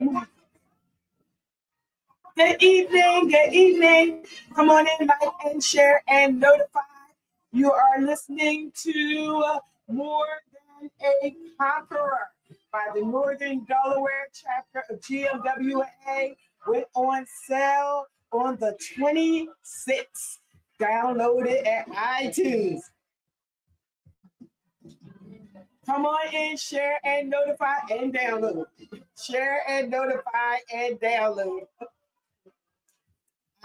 [0.00, 0.16] Good
[2.62, 4.24] evening, good evening.
[4.54, 6.80] Come on in, like and share and notify.
[7.52, 9.58] You are listening to
[9.88, 10.24] More
[10.80, 12.28] Than a Conqueror
[12.72, 16.36] by the Northern Delaware chapter of GMWA.
[16.68, 20.38] Went on sale on the 26th.
[20.80, 22.82] Download it at iTunes.
[25.88, 28.66] Come on in, share and notify and download.
[29.18, 31.66] Share and notify and download.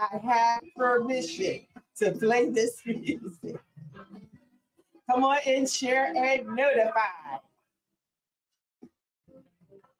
[0.00, 1.60] I have permission
[1.98, 3.60] to play this music.
[5.10, 7.36] Come on in, share and notify.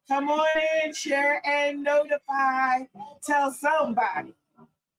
[0.08, 0.46] Come on
[0.82, 2.84] in, share and notify.
[3.22, 4.32] Tell somebody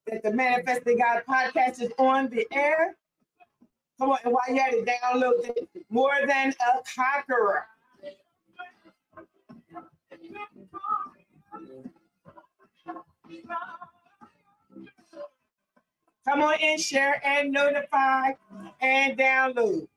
[0.05, 2.95] that the Manifesting God podcast is on the air.
[3.99, 5.69] Come on, and while you had it, download it.
[5.89, 7.65] More than a conqueror.
[16.27, 18.31] Come on in, share and notify
[18.81, 19.87] and download.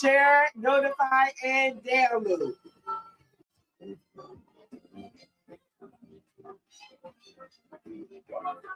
[0.00, 2.54] Share, notify, and download.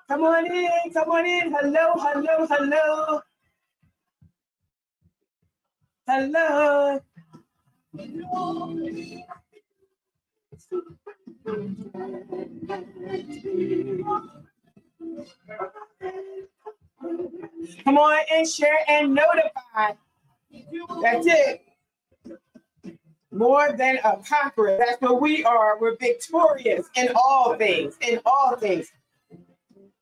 [0.09, 1.53] Come on in, come on in.
[1.53, 3.21] Hello, hello, hello.
[6.07, 7.01] Hello.
[17.85, 19.93] Come on and share and notify.
[21.03, 21.63] That's it.
[23.35, 24.79] More than a conqueror.
[24.79, 25.77] That's what we are.
[25.81, 27.97] We're victorious in all things.
[28.01, 28.93] In all things.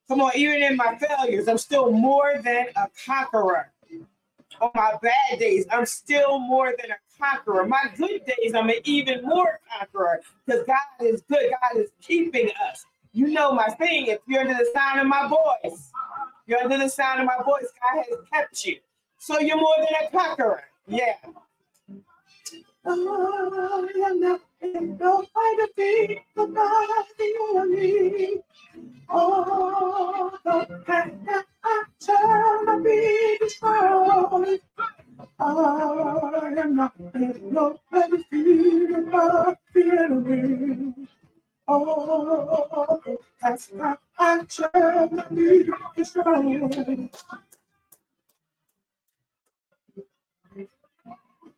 [0.07, 3.73] Come on, even in my failures, I'm still more than a conqueror.
[4.61, 7.67] On my bad days, I'm still more than a conqueror.
[7.67, 11.51] My good days, I'm an even more conqueror because God is good.
[11.51, 12.85] God is keeping us.
[13.13, 14.09] You know my thing.
[14.09, 15.91] If you're under the sound of my voice,
[16.47, 17.69] you're under the sound of my voice.
[17.81, 18.77] God has kept you.
[19.19, 20.65] So you're more than a conqueror.
[20.87, 21.15] Yeah.
[22.85, 28.41] Oh, I'm not in no fight of thee, but God the enemy.
[29.11, 34.61] Oh, the path that I shall be destroyed.
[35.41, 40.95] I am not in no fight but God the enemy.
[41.69, 43.01] Oh,
[43.43, 45.65] that's not I shall be
[45.97, 46.27] destroyed.
[46.27, 47.11] Oh, the enemy.
[51.45, 51.52] Oh,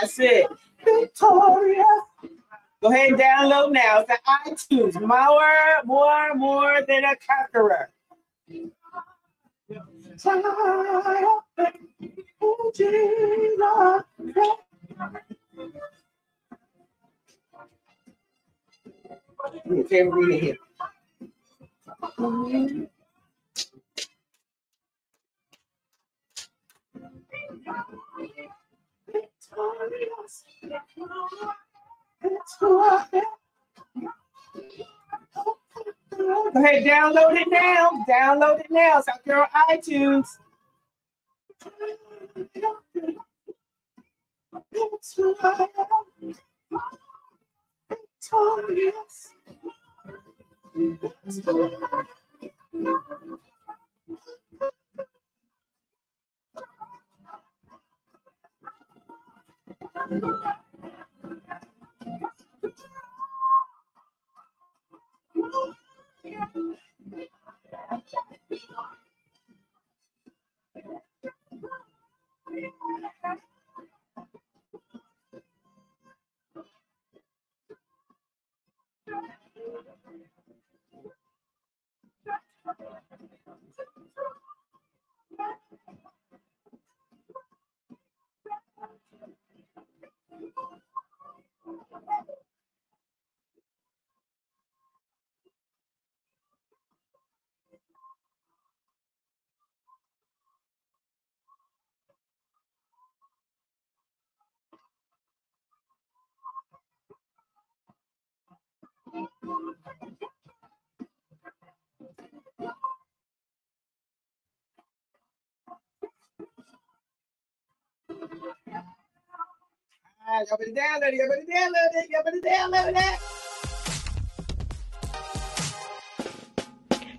[0.00, 0.46] that's it.
[0.84, 1.84] Victoria.
[2.80, 4.04] Go ahead and download now.
[4.04, 5.00] The iTunes.
[5.00, 7.90] More, more, more than a conqueror.
[20.40, 20.56] Here.
[22.48, 22.64] Go
[36.54, 37.90] ahead, download it now.
[38.08, 38.98] Download it now.
[38.98, 39.22] It's out
[39.70, 40.26] iTunes.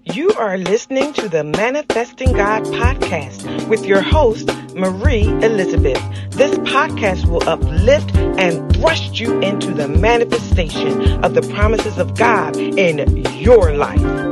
[0.06, 6.02] You are listening to the Manifesting God podcast with your host, Marie Elizabeth.
[6.32, 12.56] This podcast will uplift and thrust you into the manifestation of the promises of God
[12.56, 14.29] in your life.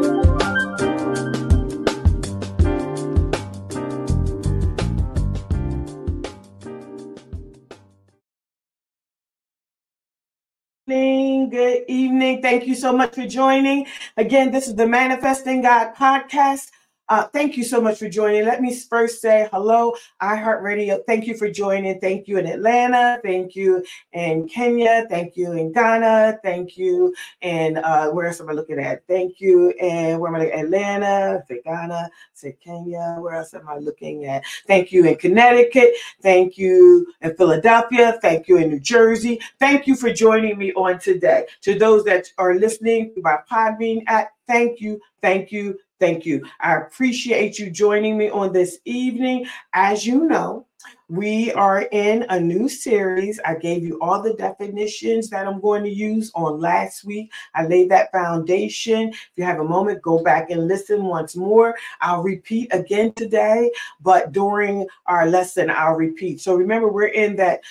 [12.28, 12.42] Evening.
[12.42, 13.88] Thank you so much for joining.
[14.18, 16.72] Again, this is the Manifesting God podcast.
[17.10, 18.44] Uh, thank you so much for joining.
[18.44, 21.06] Let me first say hello, iHeartRadio.
[21.06, 22.00] Thank you for joining.
[22.02, 23.20] Thank you in Atlanta.
[23.24, 25.06] Thank you in Kenya.
[25.10, 26.40] Thank you in Ghana.
[26.44, 29.08] Thank you and uh, where else am I looking at?
[29.08, 30.60] Thank you and where am I looking?
[30.60, 33.18] Atlanta, say Ghana, say Kenya.
[33.20, 34.44] Where else am I looking at?
[34.66, 35.94] Thank you in Connecticut.
[36.22, 38.20] Thank you in Philadelphia.
[38.22, 39.40] Thank you in New Jersey.
[39.60, 41.46] Thank you for joining me on today.
[41.62, 46.46] To those that are listening by Podbean at thank you, thank you, Thank you.
[46.60, 49.48] I appreciate you joining me on this evening.
[49.74, 50.68] As you know,
[51.10, 53.40] we are in a new series.
[53.44, 57.32] I gave you all the definitions that I'm going to use on last week.
[57.56, 59.10] I laid that foundation.
[59.10, 61.76] If you have a moment, go back and listen once more.
[62.02, 66.42] I'll repeat again today, but during our lesson, I'll repeat.
[66.42, 67.62] So remember, we're in that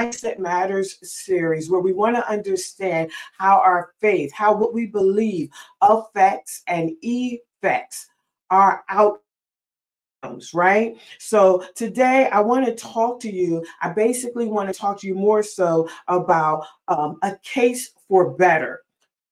[0.00, 5.50] Mindset Matters series, where we want to understand how our faith, how what we believe
[5.82, 8.08] affects and effects
[8.50, 10.96] our outcomes, right?
[11.18, 13.62] So today I want to talk to you.
[13.82, 18.80] I basically want to talk to you more so about um, a case for better,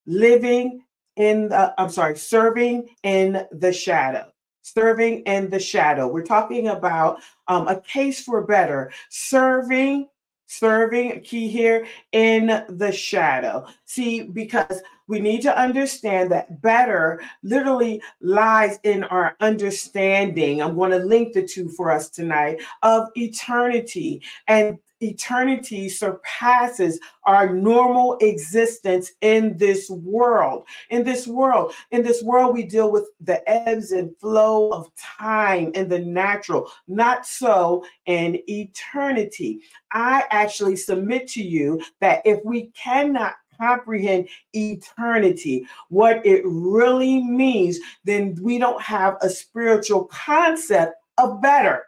[0.07, 0.83] living
[1.17, 4.31] in the, I'm sorry, serving in the shadow
[4.63, 6.07] serving in the shadow.
[6.07, 10.09] We're talking about um, a case for better, serving
[10.49, 13.67] serving key here in the shadow.
[13.85, 20.61] See, because we need to understand that better literally lies in our understanding.
[20.61, 24.23] I'm going to link the two for us tonight of eternity.
[24.49, 30.67] And eternity surpasses our normal existence in this world.
[30.91, 35.71] In this world, in this world, we deal with the ebbs and flow of time
[35.75, 39.61] and the natural, not so in eternity.
[39.93, 47.79] I actually submit to you that if we cannot comprehend eternity, what it really means,
[48.05, 51.88] then we don't have a spiritual concept of better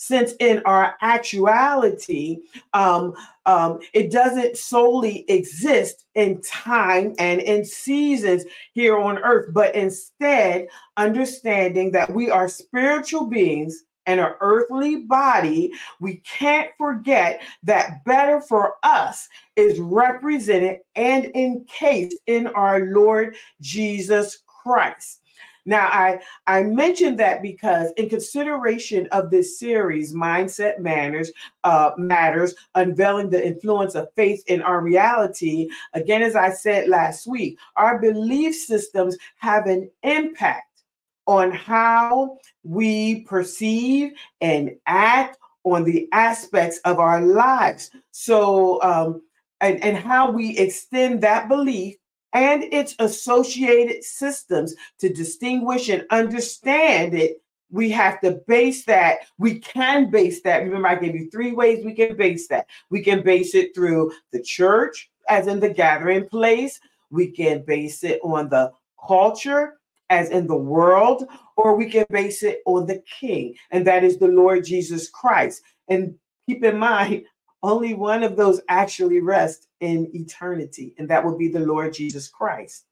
[0.00, 2.38] since in our actuality,
[2.72, 3.12] um,
[3.44, 10.68] um, it doesn't solely exist in time and in seasons here on earth, but instead
[10.96, 18.40] understanding that we are spiritual beings and an earthly body, we can't forget that better
[18.40, 25.20] for us is represented and encased in our Lord Jesus Christ.
[25.66, 31.30] Now, I, I mentioned that because, in consideration of this series, Mindset Manners,
[31.64, 37.26] uh, Matters, Unveiling the Influence of Faith in Our Reality, again, as I said last
[37.26, 40.82] week, our belief systems have an impact
[41.26, 47.90] on how we perceive and act on the aspects of our lives.
[48.10, 49.22] So, um,
[49.60, 51.96] and, and how we extend that belief
[52.32, 59.20] and its associated systems to distinguish and understand it we have to base that.
[59.38, 60.64] We can base that.
[60.64, 62.66] Remember, I gave you three ways we can base that.
[62.90, 66.80] We can base it through the church, as in the gathering place.
[67.10, 68.72] We can base it on the
[69.06, 69.78] culture,
[70.10, 74.18] as in the world, or we can base it on the King, and that is
[74.18, 75.62] the Lord Jesus Christ.
[75.88, 77.24] And keep in mind,
[77.62, 82.28] only one of those actually rests in eternity, and that will be the Lord Jesus
[82.28, 82.84] Christ.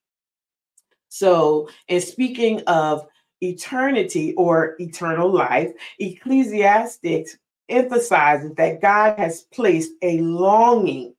[1.09, 3.07] So, in speaking of
[3.41, 11.15] eternity or eternal life, Ecclesiastics emphasizes that God has placed a longing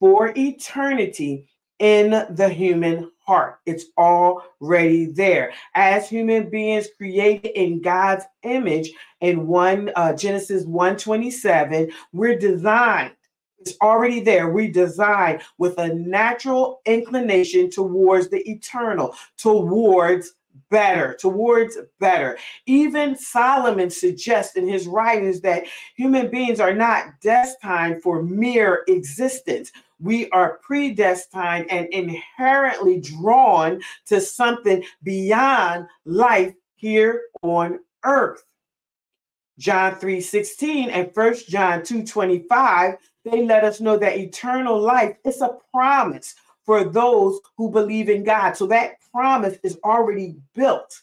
[0.00, 1.46] for eternity
[1.78, 3.60] in the human heart.
[3.66, 5.52] It's already there.
[5.74, 8.90] As human beings created in God's image
[9.20, 13.12] in one uh, Genesis 127, we're designed.
[13.58, 14.50] It's already there.
[14.50, 20.34] We design with a natural inclination towards the eternal, towards
[20.70, 22.38] better, towards better.
[22.66, 25.64] Even Solomon suggests in his writings that
[25.96, 34.20] human beings are not destined for mere existence we are predestined and inherently drawn to
[34.20, 38.44] something beyond life here on earth.
[39.58, 45.56] John 3:16 and 1 John 2:25 they let us know that eternal life is a
[45.72, 46.34] promise
[46.64, 48.56] for those who believe in God.
[48.56, 51.00] So that promise is already built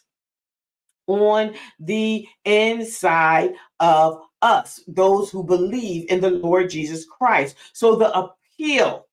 [1.06, 7.56] on the inside of us, those who believe in the Lord Jesus Christ.
[7.72, 9.06] So the appeal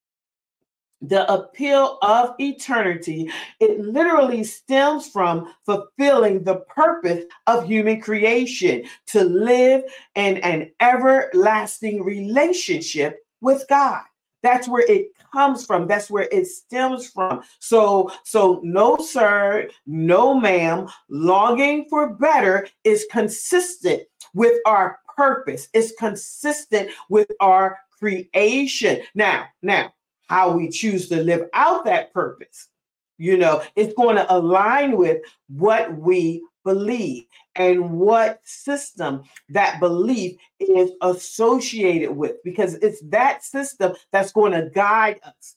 [1.02, 9.24] the appeal of eternity, it literally stems from fulfilling the purpose of human creation to
[9.24, 9.84] live
[10.16, 14.02] in an everlasting relationship with God.
[14.42, 15.88] That's where it comes from.
[15.88, 17.42] That's where it stems from.
[17.60, 20.88] So, so no, sir, no, ma'am.
[21.10, 24.04] Longing for better is consistent
[24.34, 25.68] with our purpose.
[25.74, 29.02] It's consistent with our creation.
[29.14, 29.94] Now, now,
[30.28, 32.70] how we choose to live out that purpose.
[33.18, 37.26] You know, it's going to align with what we believe
[37.56, 44.70] and what system that belief is associated with, because it's that system that's going to
[44.74, 45.56] guide us.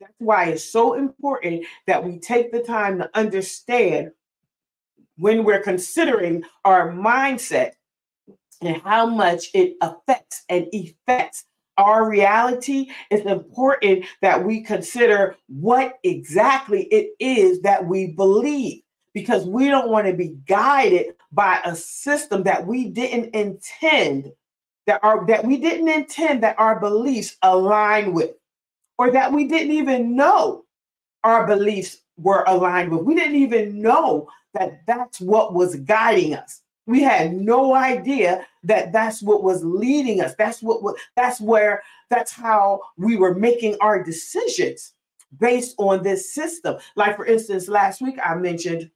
[0.00, 4.10] That's why it's so important that we take the time to understand
[5.16, 7.72] when we're considering our mindset
[8.60, 11.44] and how much it affects and affects
[11.78, 18.82] our reality, it's important that we consider what exactly it is that we believe
[19.14, 24.32] because we don't want to be guided by a system that we didn't intend
[24.86, 28.32] that our that we didn't intend that our beliefs align with
[28.98, 30.64] or that we didn't even know
[31.24, 33.02] our beliefs were aligned with.
[33.02, 36.62] We didn't even know that that's what was guiding us.
[36.86, 40.34] We had no idea that that's what was leading us.
[40.36, 44.94] That's what that's where that's how we were making our decisions
[45.40, 46.76] based on this system.
[46.94, 48.90] Like for instance, last week I mentioned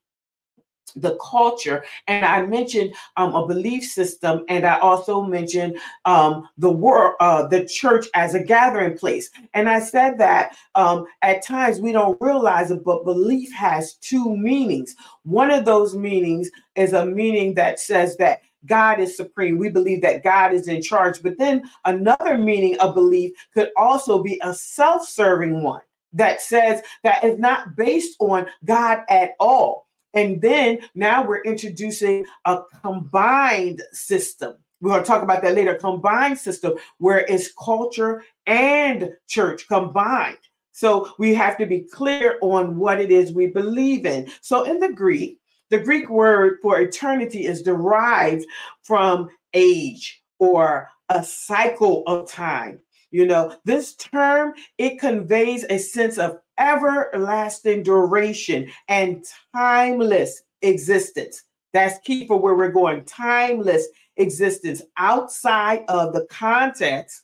[0.97, 6.71] the culture and i mentioned um, a belief system and i also mentioned um, the
[6.71, 11.81] world uh, the church as a gathering place and i said that um, at times
[11.81, 14.95] we don't realize it but belief has two meanings
[15.25, 19.59] one of those meanings is a meaning that says that God is supreme.
[19.59, 21.23] We believe that God is in charge.
[21.23, 25.81] But then another meaning of belief could also be a self serving one
[26.13, 29.87] that says that is not based on God at all.
[30.15, 34.55] And then now we're introducing a combined system.
[34.81, 35.75] We're going to talk about that later.
[35.75, 40.39] Combined system where it's culture and church combined.
[40.73, 44.31] So we have to be clear on what it is we believe in.
[44.41, 45.39] So in the Greek,
[45.69, 48.47] the Greek word for eternity is derived
[48.83, 52.81] from age or a cycle of time.
[53.11, 59.25] You know, this term it conveys a sense of everlasting duration and
[59.55, 61.43] timeless existence.
[61.73, 63.05] That's key for where we're going.
[63.05, 67.23] Timeless existence outside of the context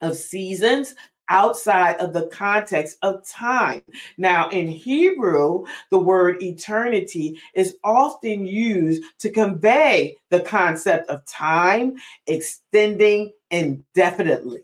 [0.00, 0.94] of seasons,
[1.28, 3.82] outside of the context of time.
[4.18, 11.96] Now, in Hebrew, the word eternity is often used to convey the concept of time
[12.26, 14.60] extending indefinitely,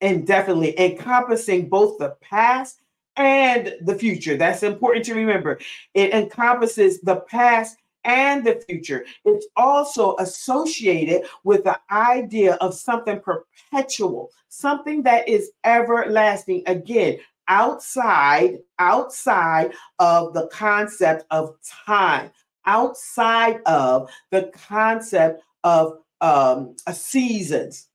[0.00, 2.80] indefinitely, encompassing both the past
[3.16, 4.36] and the future.
[4.36, 5.58] That's important to remember.
[5.94, 9.04] It encompasses the past and the future.
[9.24, 16.62] It's also associated with the idea of something perpetual, something that is everlasting.
[16.66, 17.18] Again,
[17.48, 21.56] outside, outside of the concept of
[21.86, 22.30] time,
[22.64, 27.88] outside of the concept of um, seasons.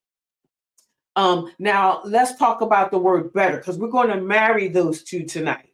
[1.16, 5.26] Um, now let's talk about the word better because we're going to marry those two
[5.26, 5.70] tonight.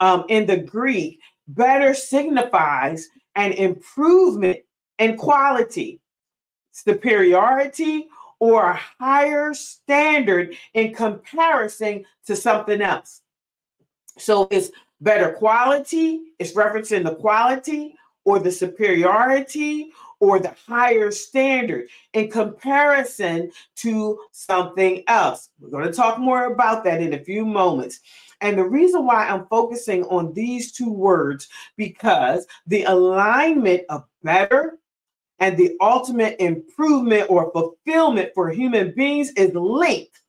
[0.00, 4.58] Um, in the Greek, better signifies an improvement
[4.98, 6.00] in quality,
[6.72, 8.08] superiority,
[8.40, 13.20] or a higher standard in comparison to something else.
[14.18, 14.70] So it's
[15.00, 17.94] better quality, it's referencing the quality
[18.24, 25.48] or the superiority or the higher standard in comparison to something else.
[25.58, 28.00] We're going to talk more about that in a few moments.
[28.42, 34.78] And the reason why I'm focusing on these two words because the alignment of better
[35.40, 40.22] and the ultimate improvement or fulfillment for human beings is linked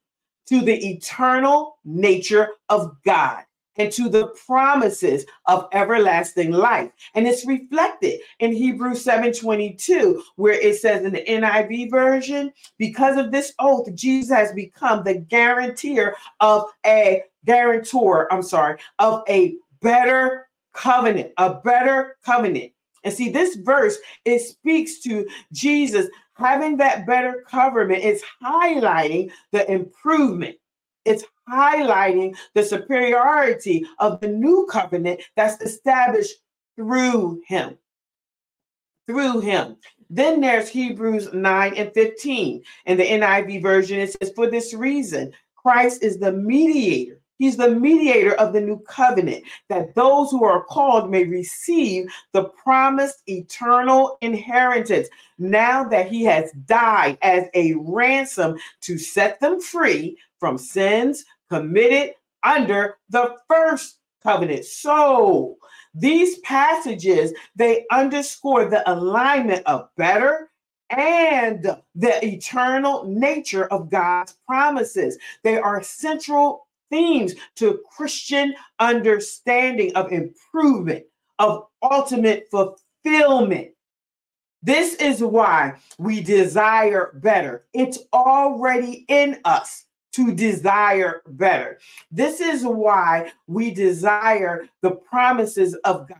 [0.48, 3.44] to the eternal nature of God
[3.82, 6.92] and to the promises of everlasting life.
[7.16, 13.32] And it's reflected in Hebrews 7:22, where it says in the NIV version, because of
[13.32, 20.48] this oath, Jesus has become the guarantor of a guarantor, I'm sorry, of a better
[20.74, 22.72] covenant, a better covenant.
[23.04, 28.04] And see, this verse, it speaks to Jesus having that better covenant.
[28.04, 30.58] It's highlighting the improvement
[31.06, 36.38] It's highlighting the superiority of the new covenant that's established
[36.76, 37.78] through him.
[39.08, 39.78] Through him.
[40.10, 42.64] Then there's Hebrews 9 and 15.
[42.86, 47.22] In the NIV version, it says, For this reason, Christ is the mediator.
[47.38, 52.44] He's the mediator of the new covenant, that those who are called may receive the
[52.44, 55.08] promised eternal inheritance,
[55.40, 62.16] now that he has died as a ransom to set them free from sins committed
[62.44, 64.66] under the first covenant.
[64.66, 65.58] So
[65.94, 70.50] these passages they underscore the alignment of better
[70.90, 71.64] and
[71.96, 75.18] the eternal nature of God's promises.
[75.44, 81.06] They are central themes to Christian understanding of improvement,
[81.40, 83.70] of ultimate fulfillment.
[84.64, 87.66] This is why we desire better.
[87.74, 91.80] It's already in us to desire better.
[92.12, 96.18] This is why we desire the promises of God,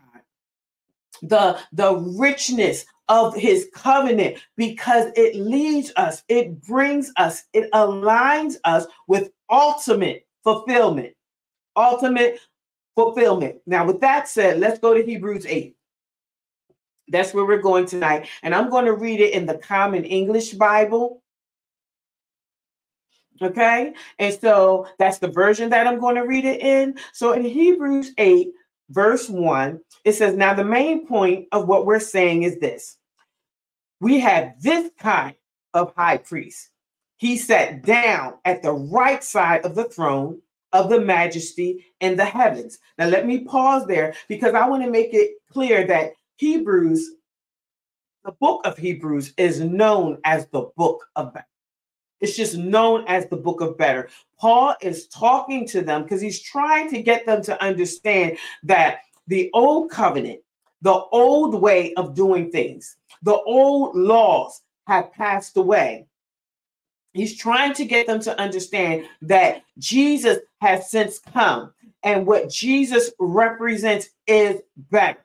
[1.22, 8.56] the, the richness of his covenant, because it leads us, it brings us, it aligns
[8.64, 11.14] us with ultimate fulfillment.
[11.76, 12.40] Ultimate
[12.96, 13.58] fulfillment.
[13.66, 15.76] Now, with that said, let's go to Hebrews 8.
[17.10, 18.30] That's where we're going tonight.
[18.44, 21.21] And I'm going to read it in the Common English Bible.
[23.42, 23.94] Okay.
[24.20, 26.98] And so that's the version that I'm going to read it in.
[27.12, 28.50] So in Hebrews 8,
[28.90, 32.98] verse 1, it says, Now the main point of what we're saying is this
[34.00, 35.36] we have this kind
[35.74, 36.70] of high priest.
[37.18, 40.42] He sat down at the right side of the throne
[40.74, 42.80] of the majesty in the heavens.
[42.98, 47.12] Now, let me pause there because I want to make it clear that Hebrews,
[48.26, 51.36] the book of Hebrews, is known as the book of
[52.22, 54.10] it's just known as the book of better.
[54.40, 59.50] Paul is talking to them because he's trying to get them to understand that the
[59.54, 60.40] old covenant,
[60.82, 66.06] the old way of doing things, the old laws have passed away.
[67.14, 73.12] He's trying to get them to understand that Jesus has since come, and what Jesus
[73.20, 75.20] represents is better.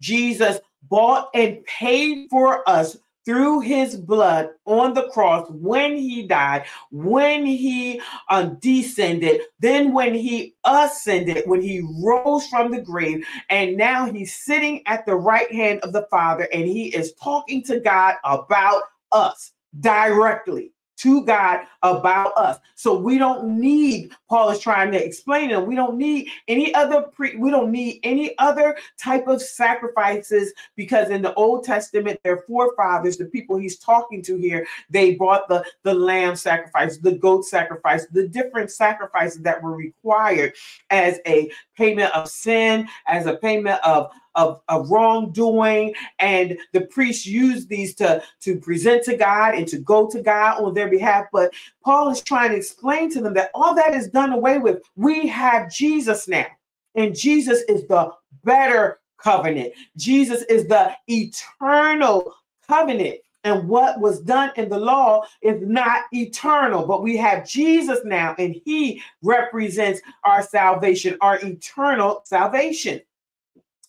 [0.00, 6.64] Jesus bought and paid for us through his blood on the cross when he died,
[6.90, 13.76] when he uh, descended, then when he ascended, when he rose from the grave, and
[13.76, 17.80] now he's sitting at the right hand of the Father and he is talking to
[17.80, 18.82] God about
[19.12, 22.58] us directly to God about us.
[22.74, 25.66] So we don't need, Paul is trying to explain it.
[25.66, 31.10] We don't need any other pre, we don't need any other type of sacrifices because
[31.10, 35.64] in the Old Testament, their forefathers, the people he's talking to here, they brought the,
[35.82, 40.54] the lamb sacrifice, the goat sacrifice, the different sacrifices that were required
[40.90, 45.94] as a payment of sin, as a payment of of, of wrongdoing.
[46.18, 50.62] And the priests use these to, to present to God and to go to God
[50.62, 51.26] on their behalf.
[51.32, 51.52] But
[51.84, 54.82] Paul is trying to explain to them that all that is done away with.
[54.96, 56.46] We have Jesus now.
[56.94, 58.12] And Jesus is the
[58.44, 59.72] better covenant.
[59.96, 62.34] Jesus is the eternal
[62.68, 63.16] covenant.
[63.44, 68.34] And what was done in the law is not eternal, but we have Jesus now,
[68.38, 73.02] and he represents our salvation, our eternal salvation.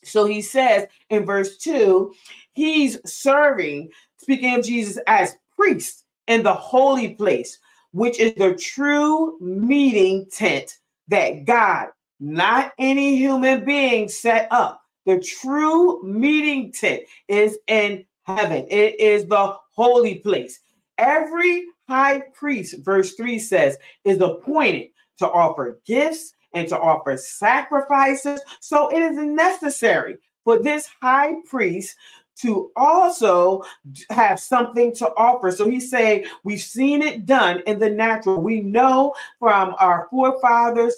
[0.08, 2.14] So he says in verse 2,
[2.54, 7.60] he's serving, speaking of Jesus, as priest in the holy place,
[7.92, 11.90] which is the true meeting tent that God,
[12.20, 14.82] not any human being, set up.
[15.06, 20.60] The true meeting tent is in heaven, it is the holy place.
[20.98, 24.90] Every high priest, verse 3 says, is appointed
[25.20, 28.42] to offer gifts and to offer sacrifices.
[28.60, 31.96] So it is necessary for this high priest
[32.38, 33.64] to also
[34.10, 35.52] have something to offer.
[35.52, 38.42] So he's saying, We've seen it done in the natural.
[38.42, 40.96] We know from our forefathers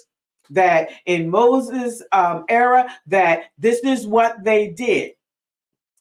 [0.50, 5.12] that in Moses' um, era that this is what they did.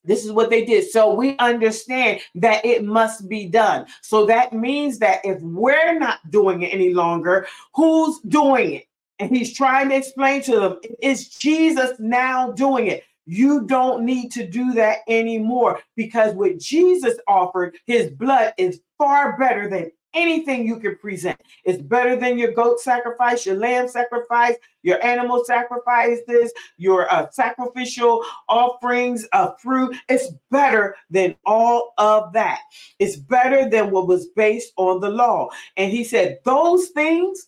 [0.03, 0.89] This is what they did.
[0.89, 3.87] So we understand that it must be done.
[4.01, 8.87] So that means that if we're not doing it any longer, who's doing it?
[9.19, 13.03] And he's trying to explain to them, it's Jesus now doing it.
[13.25, 19.37] You don't need to do that anymore because what Jesus offered, his blood is far
[19.37, 21.39] better than anything you can present.
[21.65, 28.23] It's better than your goat sacrifice, your lamb sacrifice, your animal sacrifices, your uh, sacrificial
[28.47, 29.95] offerings of fruit.
[30.07, 32.61] It's better than all of that.
[32.97, 35.49] It's better than what was based on the law.
[35.75, 37.47] And he said, those things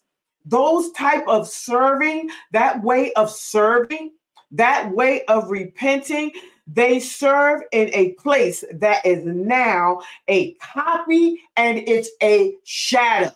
[0.49, 4.11] those type of serving, that way of serving,
[4.51, 6.31] that way of repenting,
[6.65, 13.31] they serve in a place that is now a copy and it's a shadow.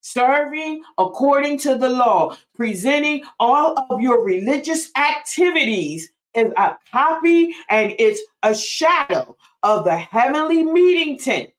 [0.00, 7.94] Serving according to the law, presenting all of your religious activities is a copy and
[7.98, 11.50] it's a shadow of the heavenly meeting tent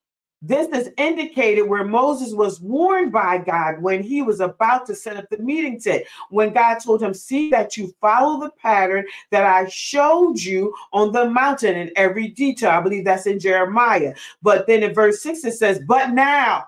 [0.41, 5.17] this is indicated where Moses was warned by God when he was about to set
[5.17, 6.05] up the meeting tent.
[6.29, 11.11] When God told him, See that you follow the pattern that I showed you on
[11.11, 12.71] the mountain in every detail.
[12.71, 14.15] I believe that's in Jeremiah.
[14.41, 16.67] But then in verse 6, it says, But now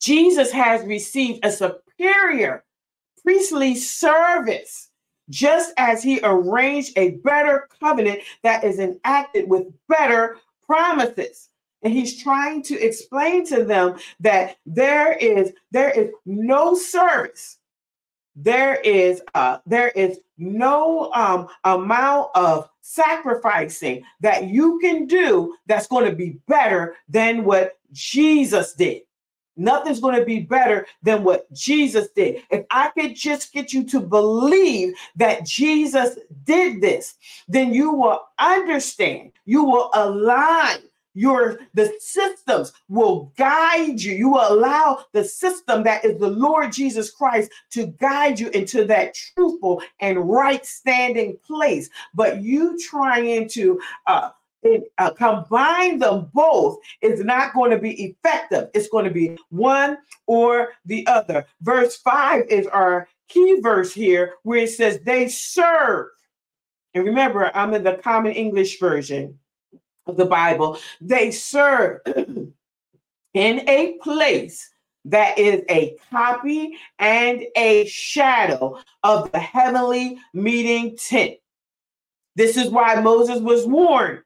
[0.00, 2.64] Jesus has received a superior
[3.22, 4.90] priestly service
[5.30, 11.50] just as he arranged a better covenant that is enacted with better promises
[11.86, 17.58] and he's trying to explain to them that there is there is no service
[18.34, 25.86] there is uh there is no um amount of sacrificing that you can do that's
[25.86, 29.02] going to be better than what jesus did
[29.58, 32.42] Nothing's going to be better than what Jesus did.
[32.50, 37.14] If I could just get you to believe that Jesus did this,
[37.48, 40.80] then you will understand, you will align
[41.16, 46.70] your the systems will guide you you will allow the system that is the lord
[46.70, 53.48] jesus christ to guide you into that truthful and right standing place but you trying
[53.48, 54.30] to uh,
[54.98, 58.68] uh, combine them both is not going to be effective.
[58.74, 61.46] It's going to be one or the other.
[61.60, 66.08] Verse 5 is our key verse here where it says, They serve.
[66.94, 69.38] And remember, I'm in the Common English Version
[70.06, 72.00] of the Bible, they serve
[73.34, 74.70] in a place
[75.06, 81.34] that is a copy and a shadow of the heavenly meeting tent.
[82.34, 84.22] This is why Moses was warned.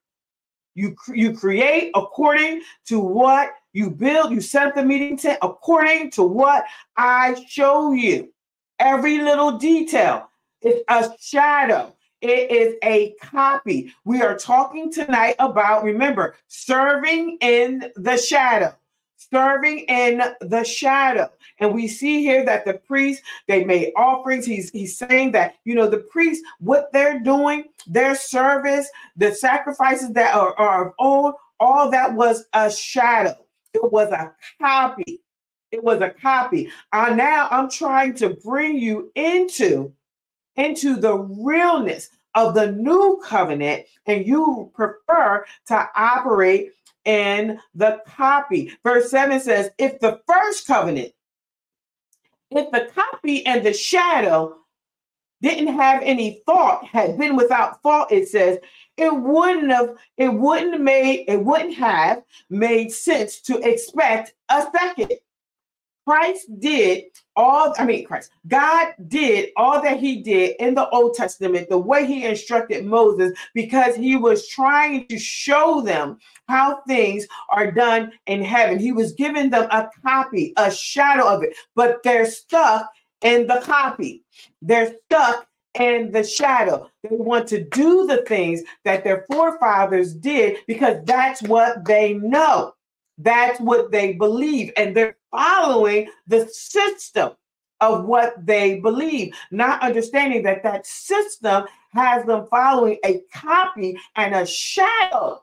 [0.74, 6.10] You, you create according to what you build, you set up the meeting tent according
[6.12, 6.64] to what
[6.96, 8.32] I show you.
[8.78, 10.30] Every little detail
[10.62, 11.94] is a shadow.
[12.20, 13.94] It is a copy.
[14.04, 18.74] We are talking tonight about, remember, serving in the shadow.
[19.16, 21.30] Serving in the shadow.
[21.60, 24.44] And we see here that the priests, they made offerings.
[24.44, 30.10] He's, he's saying that, you know, the priests, what they're doing, their service, the sacrifices
[30.12, 33.36] that are, are of old, all that was a shadow.
[33.72, 35.20] It was a copy.
[35.70, 36.70] It was a copy.
[36.92, 39.92] Uh, now I'm trying to bring you into
[40.60, 46.72] into the realness of the new covenant and you prefer to operate
[47.04, 48.72] in the copy.
[48.84, 51.12] Verse 7 says, if the first covenant,
[52.50, 54.56] if the copy and the shadow
[55.42, 58.58] didn't have any thought, had been without fault, it says,
[58.98, 65.12] it wouldn't have, it wouldn't made, it wouldn't have made sense to expect a second.
[66.10, 67.04] Christ did
[67.36, 71.78] all, I mean, Christ, God did all that he did in the Old Testament, the
[71.78, 76.18] way he instructed Moses, because he was trying to show them
[76.48, 78.80] how things are done in heaven.
[78.80, 82.90] He was giving them a copy, a shadow of it, but they're stuck
[83.22, 84.24] in the copy.
[84.62, 85.46] They're stuck
[85.78, 86.90] in the shadow.
[87.04, 92.74] They want to do the things that their forefathers did because that's what they know.
[93.16, 94.72] That's what they believe.
[94.76, 97.32] And they're following the system
[97.80, 104.34] of what they believe, not understanding that that system has them following a copy and
[104.34, 105.42] a shadow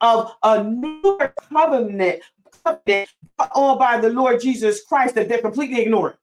[0.00, 1.18] of a new
[1.52, 2.22] covenant,
[2.64, 6.16] on by the Lord Jesus Christ that they're completely ignoring.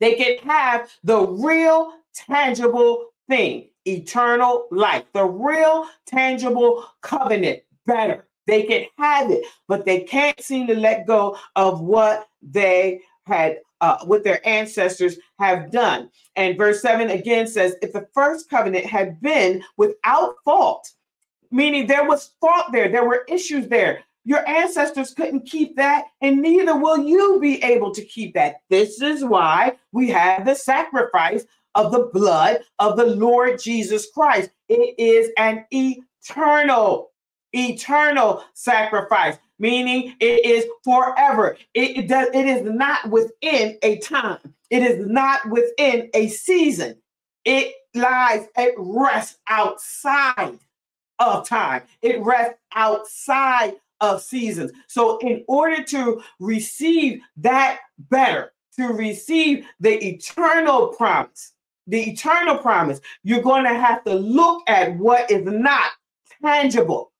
[0.00, 8.25] They can have the real tangible thing, eternal life, the real tangible covenant better.
[8.46, 13.58] They can have it, but they can't seem to let go of what they had,
[13.80, 16.10] uh, what their ancestors have done.
[16.36, 20.88] And verse 7 again says, if the first covenant had been without fault,
[21.50, 24.04] meaning there was fault there, there were issues there.
[24.24, 28.56] Your ancestors couldn't keep that, and neither will you be able to keep that.
[28.68, 34.50] This is why we have the sacrifice of the blood of the Lord Jesus Christ.
[34.68, 37.12] It is an eternal
[37.56, 41.56] eternal sacrifice, meaning it is forever.
[41.74, 46.96] It, it, does it is not within a time, it is not within a season.
[47.44, 50.58] It lies, at rest outside
[51.18, 51.82] of time.
[52.02, 54.72] It rests outside of seasons.
[54.88, 61.52] So, in order to receive that better, to receive the eternal promise,
[61.86, 65.92] the eternal promise, you're going to have to look at what is not
[66.42, 67.12] tangible.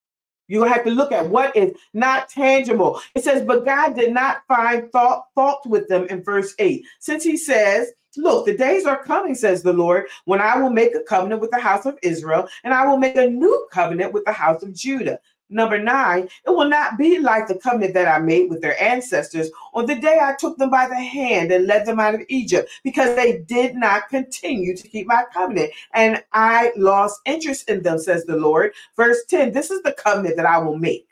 [0.49, 3.01] You have to look at what is not tangible.
[3.15, 6.85] It says, but God did not find fault, fault with them in verse 8.
[7.01, 10.95] Since he says, Look, the days are coming, says the Lord, when I will make
[10.95, 14.25] a covenant with the house of Israel, and I will make a new covenant with
[14.25, 15.19] the house of Judah.
[15.49, 19.49] Number nine, it will not be like the covenant that I made with their ancestors
[19.75, 22.71] on the day I took them by the hand and led them out of Egypt,
[22.83, 27.99] because they did not continue to keep my covenant, and I lost interest in them,
[27.99, 28.73] says the Lord.
[28.97, 31.07] Verse 10 This is the covenant that I will make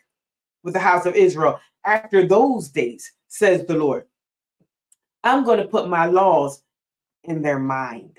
[0.63, 4.07] with the house of Israel after those days, says the Lord.
[5.23, 6.63] I'm going to put my laws
[7.25, 8.19] in their mind.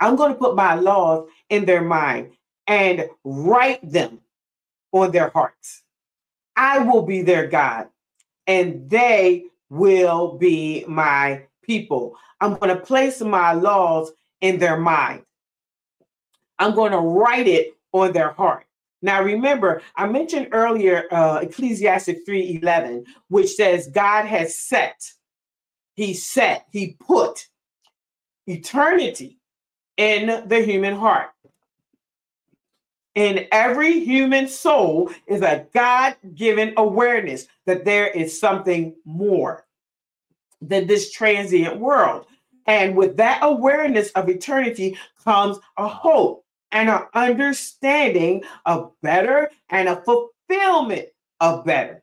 [0.00, 2.32] I'm going to put my laws in their mind
[2.66, 4.18] and write them
[4.92, 5.82] on their hearts.
[6.56, 7.88] I will be their God,
[8.46, 12.16] and they will be my people.
[12.40, 15.22] I'm going to place my laws in their mind.
[16.58, 18.66] I'm going to write it on their heart.
[19.00, 25.10] Now, remember, I mentioned earlier uh, Ecclesiastic 3:11, which says God has set,
[25.94, 27.48] He set, He put
[28.46, 29.38] eternity
[29.96, 31.30] in the human heart
[33.14, 39.66] in every human soul is a God given awareness that there is something more
[40.60, 42.26] than this transient world.
[42.66, 49.88] And with that awareness of eternity comes a hope and an understanding of better and
[49.88, 51.08] a fulfillment
[51.40, 52.01] of better.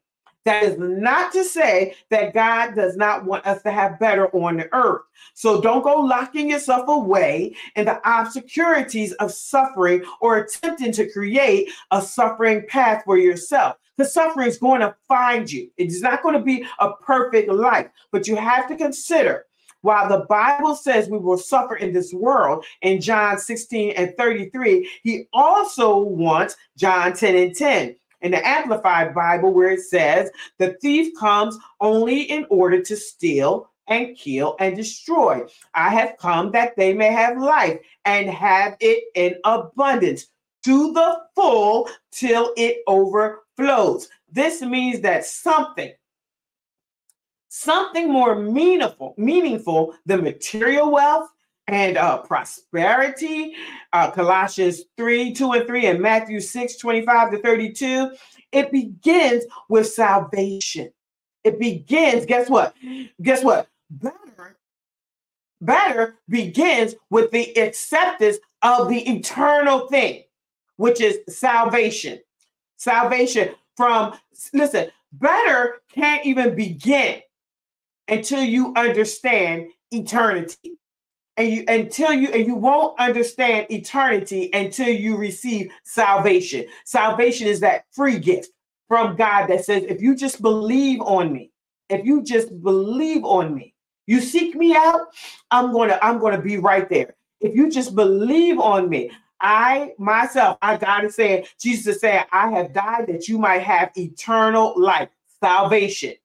[0.50, 4.58] That is not to say that God does not want us to have better on
[4.58, 5.04] the earth.
[5.36, 11.70] So don't go locking yourself away in the obscurities of suffering or attempting to create
[11.92, 13.76] a suffering path for yourself.
[13.98, 15.70] The suffering is going to find you.
[15.78, 19.46] It's not going to be a perfect life, but you have to consider
[19.82, 24.90] while the Bible says we will suffer in this world in John 16 and 33,
[25.04, 30.74] he also wants John 10 and 10 in the Amplified Bible, where it says, The
[30.82, 35.42] thief comes only in order to steal and kill and destroy.
[35.74, 40.28] I have come that they may have life and have it in abundance
[40.64, 44.10] to the full till it overflows.
[44.32, 45.92] This means that something
[47.52, 51.30] something more meaningful meaningful than material wealth
[51.70, 53.56] and uh, prosperity.
[53.94, 58.12] Uh, Colossians 3, 2 and 3, and Matthew 6, 25 to 32.
[58.52, 60.92] It begins with salvation.
[61.44, 62.76] It begins, guess what?
[63.22, 63.68] Guess what?
[63.90, 64.58] Better,
[65.62, 70.24] better begins with the acceptance of the eternal thing,
[70.78, 72.20] which is salvation.
[72.78, 74.18] Salvation from,
[74.54, 77.22] listen, better can't even begin
[78.08, 80.79] until you understand eternity
[81.40, 86.68] and you until you and you won't understand eternity until you receive salvation.
[86.86, 88.50] Salvation is that free gift
[88.90, 91.52] from God that says, if you just believe on me,
[91.90, 93.74] if you just believe on me,
[94.08, 95.08] you seek me out,
[95.52, 97.16] I'm gonna, I'm gonna be right there.
[97.42, 100.76] If you just believe on me, I myself, I
[101.06, 105.10] is saying, Jesus is saying, I have died that you might have eternal life,
[105.42, 106.16] salvation.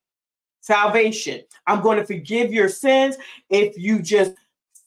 [0.61, 1.43] Salvation.
[1.67, 3.17] I'm going to forgive your sins
[3.51, 4.33] if you just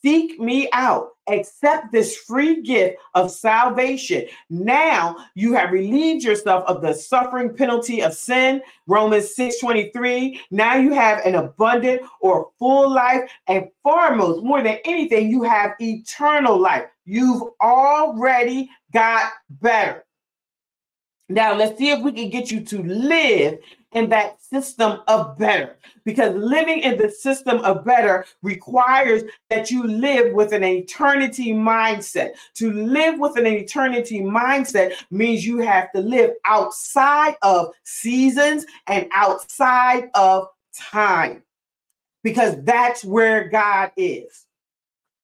[0.01, 1.09] Seek me out.
[1.29, 4.25] Accept this free gift of salvation.
[4.49, 8.61] Now you have relieved yourself of the suffering penalty of sin.
[8.85, 10.39] Romans 6 23.
[10.51, 15.71] Now you have an abundant or full life, and foremost, more than anything, you have
[15.81, 16.85] eternal life.
[17.05, 20.05] You've already got better.
[21.29, 23.59] Now, let's see if we can get you to live
[23.93, 29.83] in that system of better because living in the system of better requires that you
[29.83, 32.31] live with an eternity mindset.
[32.55, 39.07] To live with an eternity mindset means you have to live outside of seasons and
[39.13, 41.43] outside of time
[42.23, 44.45] because that's where God is.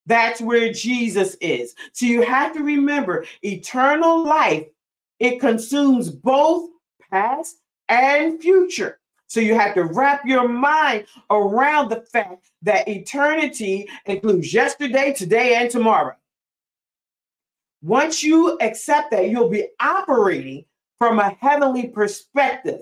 [0.05, 1.75] That's where Jesus is.
[1.93, 4.67] So you have to remember eternal life,
[5.19, 6.69] it consumes both
[7.09, 7.57] past
[7.89, 8.99] and future.
[9.27, 15.55] So you have to wrap your mind around the fact that eternity includes yesterday, today,
[15.55, 16.15] and tomorrow.
[17.81, 20.65] Once you accept that, you'll be operating
[20.99, 22.81] from a heavenly perspective.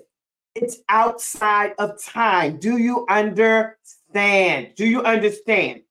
[0.54, 2.58] It's outside of time.
[2.58, 4.74] Do you understand?
[4.76, 5.82] Do you understand?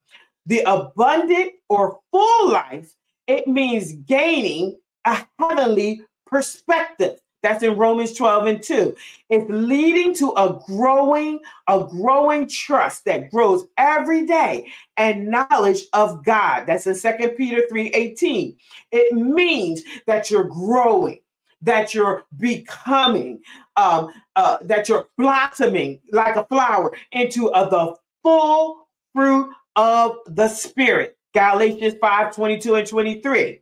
[0.46, 2.92] The abundant or full life,
[3.26, 7.18] it means gaining a heavenly perspective.
[7.42, 8.94] That's in Romans 12 and 2.
[9.30, 16.24] It's leading to a growing, a growing trust that grows every day and knowledge of
[16.24, 16.64] God.
[16.66, 18.56] That's in 2 Peter 3 18.
[18.92, 21.20] It means that you're growing,
[21.62, 23.40] that you're becoming,
[23.76, 30.48] um, uh, that you're blossoming like a flower into uh, the full fruit of the
[30.48, 31.16] Spirit.
[31.32, 33.60] Galatians 5 22 and 23.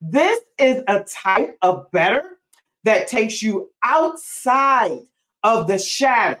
[0.00, 2.33] This is a type of better
[2.84, 5.00] that takes you outside
[5.42, 6.40] of the shadow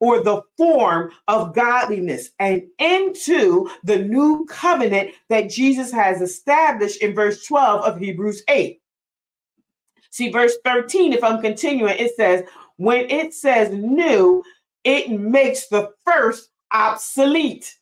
[0.00, 7.14] or the form of godliness and into the new covenant that Jesus has established in
[7.14, 8.80] verse 12 of Hebrews 8.
[10.10, 12.44] See, verse 13, if I'm continuing, it says,
[12.76, 14.42] when it says new,
[14.84, 17.76] it makes the first obsolete.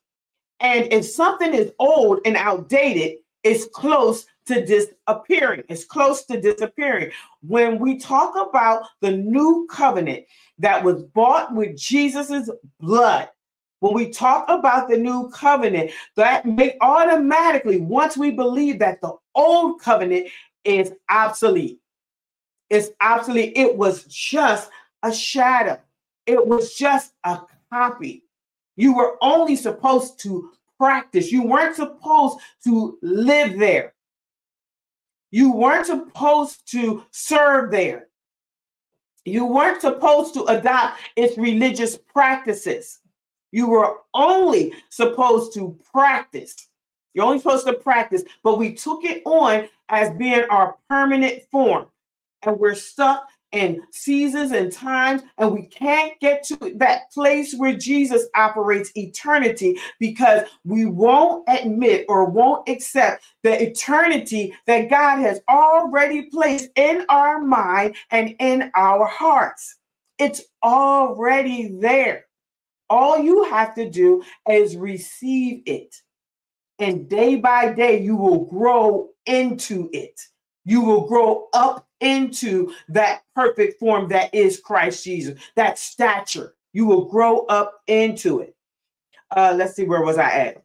[0.61, 5.63] And if something is old and outdated, it's close to disappearing.
[5.69, 7.13] It's close to disappearing.
[7.41, 10.25] When we talk about the new covenant
[10.59, 13.29] that was bought with Jesus's blood,
[13.81, 19.13] when we talk about the new covenant, that make automatically, once we believe that the
[19.35, 20.29] old covenant
[20.65, 21.79] is obsolete,
[22.71, 23.53] it's obsolete.
[23.57, 24.71] It was just
[25.03, 25.79] a shadow,
[26.27, 27.41] it was just a
[27.73, 28.25] copy.
[28.77, 33.95] You were only supposed to practice, you weren't supposed to live there.
[35.31, 38.09] You weren't supposed to serve there.
[39.25, 43.01] You weren't supposed to adopt its religious practices.
[43.53, 46.69] You were only supposed to practice.
[47.13, 51.87] You're only supposed to practice, but we took it on as being our permanent form.
[52.43, 57.77] And we're stuck and seasons and times, and we can't get to that place where
[57.77, 65.41] Jesus operates eternity because we won't admit or won't accept the eternity that God has
[65.49, 69.77] already placed in our mind and in our hearts.
[70.19, 72.27] It's already there.
[72.91, 75.95] All you have to do is receive it.
[76.79, 80.21] And day by day, you will grow into it.
[80.65, 86.55] You will grow up into that perfect form that is Christ Jesus, that stature.
[86.73, 88.55] You will grow up into it.
[89.31, 90.63] Uh, let's see, where was I at?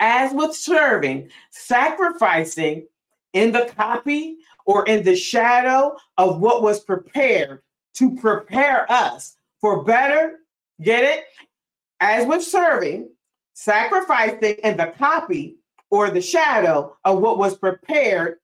[0.00, 2.86] As with serving, sacrificing
[3.32, 7.62] in the copy or in the shadow of what was prepared
[7.94, 10.38] to prepare us for better,
[10.80, 11.24] get it?
[12.00, 13.10] As with serving,
[13.54, 15.56] sacrificing in the copy
[15.90, 18.36] or the shadow of what was prepared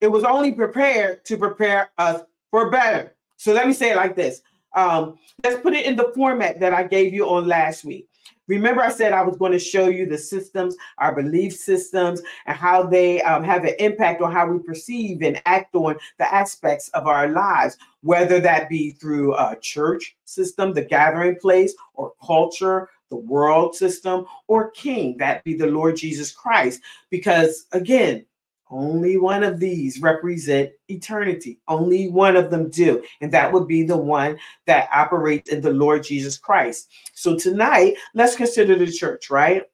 [0.00, 3.14] it was only prepared to prepare us for better.
[3.36, 4.42] So let me say it like this.
[4.74, 8.08] Um, let's put it in the format that I gave you on last week.
[8.46, 12.56] Remember, I said I was going to show you the systems, our belief systems, and
[12.56, 16.88] how they um, have an impact on how we perceive and act on the aspects
[16.90, 22.90] of our lives, whether that be through a church system, the gathering place, or culture,
[23.08, 26.82] the world system, or king, that be the Lord Jesus Christ.
[27.10, 28.26] Because again,
[28.70, 31.58] only one of these represent eternity.
[31.68, 33.04] Only one of them do.
[33.20, 36.90] And that would be the one that operates in the Lord Jesus Christ.
[37.12, 39.64] So tonight, let's consider the church, right?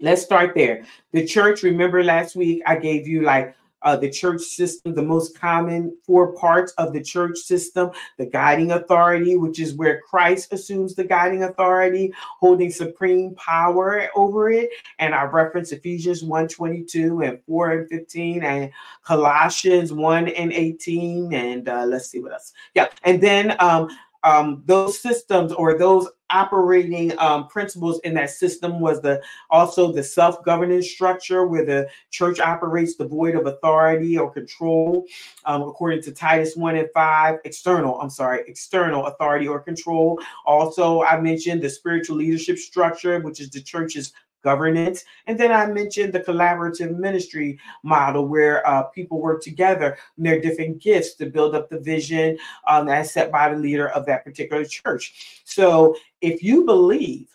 [0.00, 0.84] Let's start there.
[1.12, 5.38] The church, remember last week I gave you like uh, the church system, the most
[5.38, 10.94] common four parts of the church system, the guiding authority, which is where Christ assumes
[10.94, 14.70] the guiding authority, holding supreme power over it.
[14.98, 18.70] And I reference Ephesians 1 22 and 4 and 15 and
[19.02, 21.32] Colossians 1 and 18.
[21.32, 22.52] And uh, let's see what else.
[22.74, 22.88] Yeah.
[23.02, 23.88] And then um,
[24.24, 30.02] um, those systems or those operating um, principles in that system was the also the
[30.02, 35.06] self-governance structure where the church operates devoid of authority or control
[35.44, 40.20] um, according to titus 1 and 5 external i'm sorry external authority or control.
[40.44, 44.12] Also i mentioned the spiritual leadership structure which is the church's
[44.44, 45.04] governance.
[45.26, 50.40] And then I mentioned the collaborative ministry model where uh, people work together in their
[50.40, 52.38] different gifts to build up the vision
[52.68, 55.42] um, as set by the leader of that particular church.
[55.44, 57.26] So if you believe,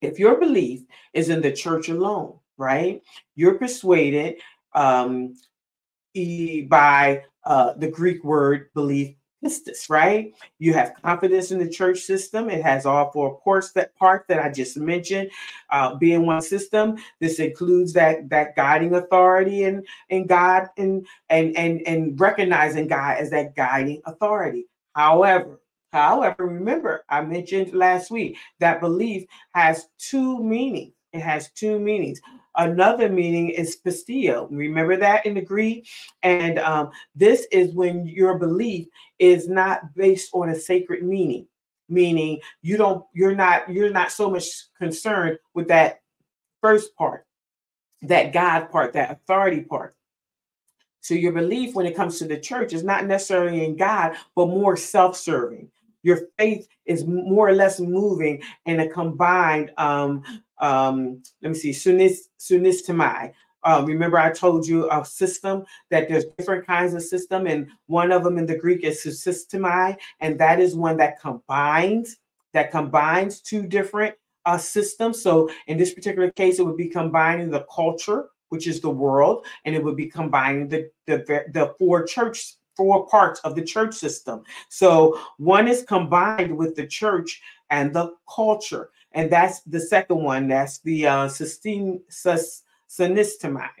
[0.00, 0.80] if your belief
[1.12, 3.02] is in the church alone, right,
[3.34, 4.36] you're persuaded
[4.72, 5.34] um,
[6.68, 10.34] by uh, the Greek word belief pistis, right?
[10.58, 12.50] You have confidence in the church system.
[12.50, 15.30] It has all four parts that part that I just mentioned,
[15.70, 16.96] uh, being one system.
[17.20, 23.18] This includes that that guiding authority and and God and and and and recognizing God
[23.18, 24.66] as that guiding authority.
[24.94, 25.60] However,
[25.92, 29.24] however, remember I mentioned last week that belief
[29.54, 30.92] has two meanings.
[31.12, 32.20] It has two meanings.
[32.58, 34.48] Another meaning is pistio.
[34.50, 35.88] Remember that in the Greek?
[36.22, 38.88] And um, this is when your belief
[39.20, 41.46] is not based on a sacred meaning,
[41.88, 44.44] meaning you don't, you're not, you're not so much
[44.76, 46.00] concerned with that
[46.60, 47.26] first part,
[48.02, 49.94] that God part, that authority part.
[51.00, 54.48] So your belief when it comes to the church is not necessarily in God, but
[54.48, 55.70] more self-serving.
[56.02, 60.22] Your faith is more or less moving in a combined, um,
[60.60, 63.32] um, let me see, sunis, sunistamai.
[63.64, 68.12] Uh, remember, I told you a system that there's different kinds of system, and one
[68.12, 72.16] of them in the Greek is systemai, and that is one that combines
[72.54, 74.14] that combines two different
[74.46, 75.20] uh, systems.
[75.20, 79.44] So in this particular case, it would be combining the culture, which is the world,
[79.64, 83.94] and it would be combining the the, the four church four parts of the church
[83.94, 84.44] system.
[84.68, 88.90] So one is combined with the church and the culture.
[89.12, 90.48] And that's the second one.
[90.48, 92.62] That's the uh, sustain, sus,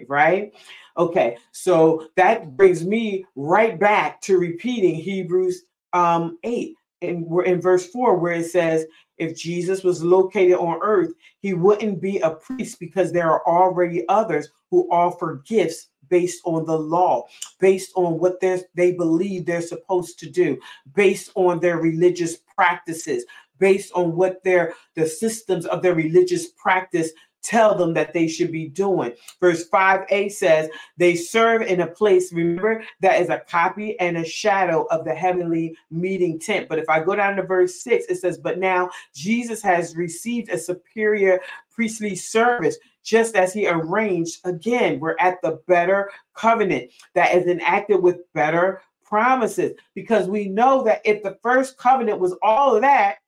[0.06, 0.52] right?
[0.96, 5.62] Okay, so that brings me right back to repeating Hebrews
[5.92, 6.74] um, 8.
[7.02, 8.84] And we're in verse 4 where it says,
[9.18, 14.06] if Jesus was located on earth, he wouldn't be a priest because there are already
[14.08, 17.24] others who offer gifts based on the law,
[17.60, 20.58] based on what they believe they're supposed to do,
[20.94, 23.24] based on their religious practices,
[23.58, 27.10] based on what their the systems of their religious practice
[27.42, 29.12] tell them that they should be doing.
[29.40, 34.24] Verse 5a says, They serve in a place, remember, that is a copy and a
[34.24, 36.68] shadow of the heavenly meeting tent.
[36.68, 40.50] But if I go down to verse 6, it says, But now Jesus has received
[40.50, 41.40] a superior
[41.70, 44.40] priestly service just as he arranged.
[44.44, 50.82] Again, we're at the better covenant that is enacted with better promises because we know
[50.82, 53.18] that if the first covenant was all of that,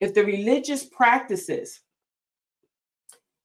[0.00, 1.80] if the religious practices,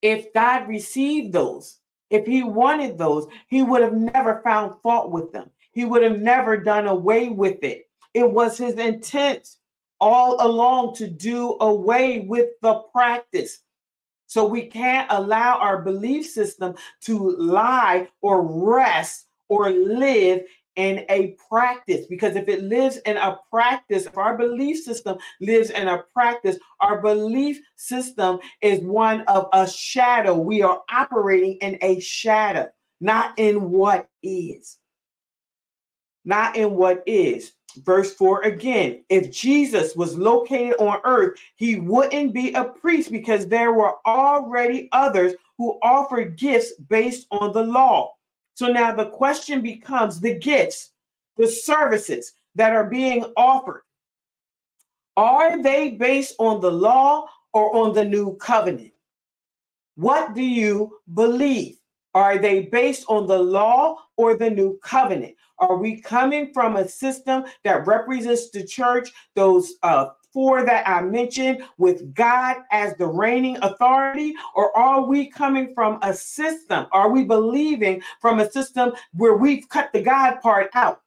[0.01, 1.79] if God received those,
[2.09, 5.49] if he wanted those, he would have never found fault with them.
[5.71, 7.89] He would have never done away with it.
[8.13, 9.55] It was his intent
[9.99, 13.61] all along to do away with the practice.
[14.27, 20.41] So we can't allow our belief system to lie or rest or live
[20.75, 25.69] in a practice because if it lives in a practice if our belief system lives
[25.69, 30.35] in a practice our belief system is one of a shadow.
[30.35, 32.69] We are operating in a shadow
[33.03, 34.77] not in what is.
[36.23, 37.51] Not in what is.
[37.83, 43.47] Verse 4 again if Jesus was located on earth, he wouldn't be a priest because
[43.47, 48.13] there were already others who offered gifts based on the law.
[48.55, 50.91] So now the question becomes the gifts,
[51.37, 53.83] the services that are being offered,
[55.17, 58.93] are they based on the law or on the new covenant?
[59.95, 61.77] What do you believe?
[62.15, 65.35] Are they based on the law or the new covenant?
[65.59, 71.01] Are we coming from a system that represents the church, those uh, four that I
[71.01, 74.33] mentioned, with God as the reigning authority?
[74.55, 76.87] Or are we coming from a system?
[76.91, 81.01] Are we believing from a system where we've cut the God part out?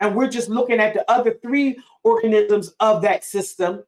[0.00, 3.82] And we're just looking at the other three organisms of that system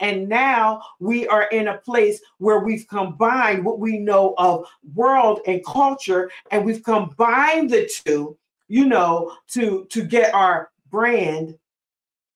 [0.00, 5.40] and now we are in a place where we've combined what we know of world
[5.46, 8.36] and culture, and we've combined the two,
[8.68, 11.58] you know, to to get our brand,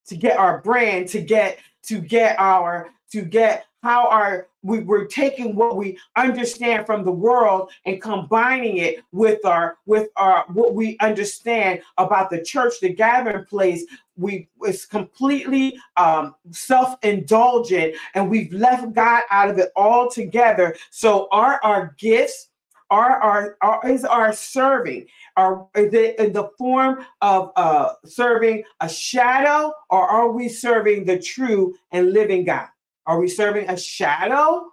[0.07, 5.06] to get our brand, to get to get our to get how our we, we're
[5.06, 10.74] taking what we understand from the world and combining it with our with our what
[10.74, 13.84] we understand about the church the gathering place.
[14.16, 20.76] We it's completely um, self-indulgent and we've left god out of it altogether.
[20.90, 22.49] So are our gifts
[22.91, 28.88] are our, are is our serving are it in the form of uh serving a
[28.88, 32.68] shadow or are we serving the true and living god
[33.07, 34.70] are we serving a shadow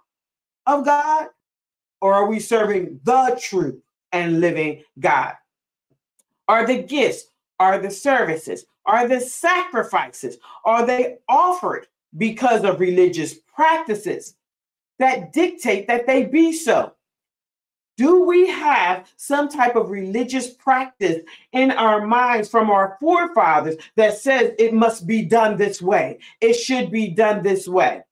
[0.68, 1.28] of God
[2.00, 5.34] or are we serving the true and living God?
[6.46, 7.24] Are the gifts,
[7.58, 14.36] are the services, are the sacrifices, are they offered because of religious practices
[14.98, 16.92] that dictate that they be so?
[17.98, 21.20] Do we have some type of religious practice
[21.50, 26.20] in our minds from our forefathers that says it must be done this way?
[26.40, 28.02] It should be done this way.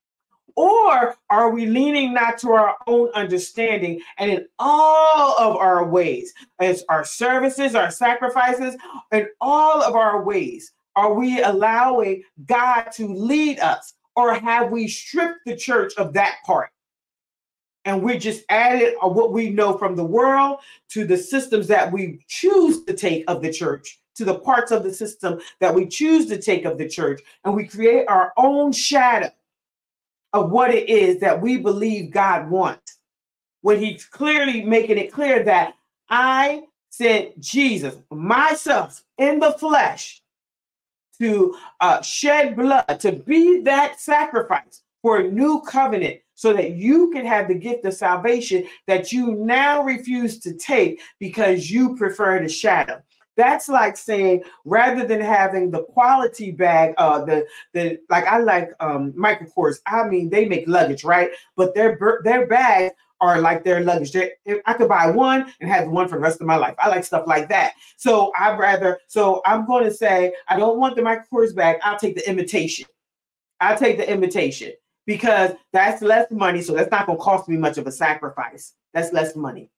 [0.57, 6.34] Or are we leaning not to our own understanding and in all of our ways,
[6.59, 8.74] as our services, our sacrifices,
[9.12, 13.95] in all of our ways, are we allowing God to lead us?
[14.16, 16.70] Or have we stripped the church of that part?
[17.87, 20.59] And we just added what we know from the world
[20.91, 24.82] to the systems that we choose to take of the church to the parts of
[24.82, 27.20] the system that we choose to take of the church.
[27.45, 29.30] And we create our own shadow
[30.32, 32.99] of what it is that we believe God wants.
[33.61, 35.74] When he's clearly making it clear that
[36.09, 40.22] I sent Jesus myself in the flesh
[41.18, 47.11] to uh, shed blood to be that sacrifice for a new covenant so that you
[47.11, 52.41] can have the gift of salvation that you now refuse to take because you prefer
[52.41, 53.03] the shadow.
[53.37, 58.70] That's like saying rather than having the quality bag, uh, the the like I like
[58.80, 59.80] um Michael Kors.
[59.87, 61.30] I mean, they make luggage, right?
[61.55, 64.12] But their their bags are like their luggage.
[64.12, 64.32] They're,
[64.64, 66.74] I could buy one and have one for the rest of my life.
[66.78, 67.74] I like stuff like that.
[67.97, 68.99] So I'd rather.
[69.07, 71.76] So I'm going to say I don't want the Michael Kors bag.
[71.82, 72.87] I'll take the imitation.
[73.61, 74.72] I'll take the imitation
[75.07, 76.61] because that's less money.
[76.61, 78.75] So that's not going to cost me much of a sacrifice.
[78.93, 79.71] That's less money.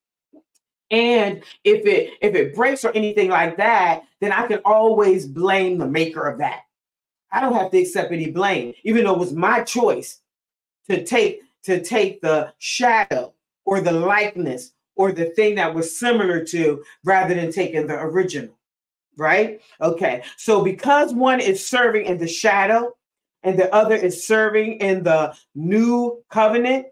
[0.91, 5.77] And if it if it breaks or anything like that, then I can always blame
[5.77, 6.63] the maker of that.
[7.31, 10.21] I don't have to accept any blame, even though it was my choice
[10.89, 13.35] to take to take the shadow
[13.67, 18.57] or the likeness or the thing that was similar to rather than taking the original.
[19.19, 19.61] Right?
[19.83, 20.23] Okay.
[20.37, 22.95] So because one is serving in the shadow
[23.49, 26.87] and the other is serving in the new covenant,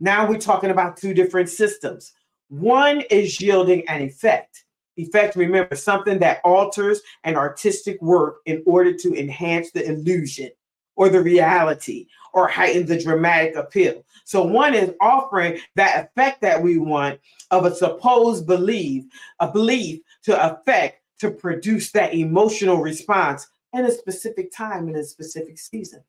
[0.00, 2.14] now we're talking about two different systems.
[2.48, 4.64] One is yielding an effect.
[4.96, 10.50] Effect, remember, something that alters an artistic work in order to enhance the illusion
[10.96, 14.04] or the reality or heighten the dramatic appeal.
[14.24, 17.20] So one is offering that effect that we want
[17.52, 19.04] of a supposed belief,
[19.38, 25.04] a belief to affect to produce that emotional response in a specific time in a
[25.04, 26.02] specific season.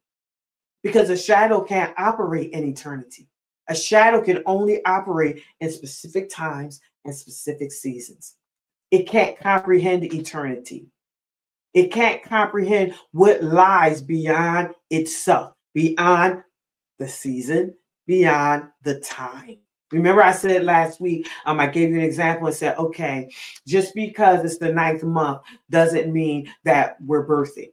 [0.83, 3.27] Because a shadow can't operate in eternity.
[3.67, 8.35] A shadow can only operate in specific times and specific seasons.
[8.89, 10.87] It can't comprehend eternity.
[11.73, 16.43] It can't comprehend what lies beyond itself, beyond
[16.99, 17.75] the season,
[18.07, 19.59] beyond the time.
[19.91, 23.29] Remember, I said last week, um, I gave you an example and said, okay,
[23.67, 27.71] just because it's the ninth month doesn't mean that we're birthing.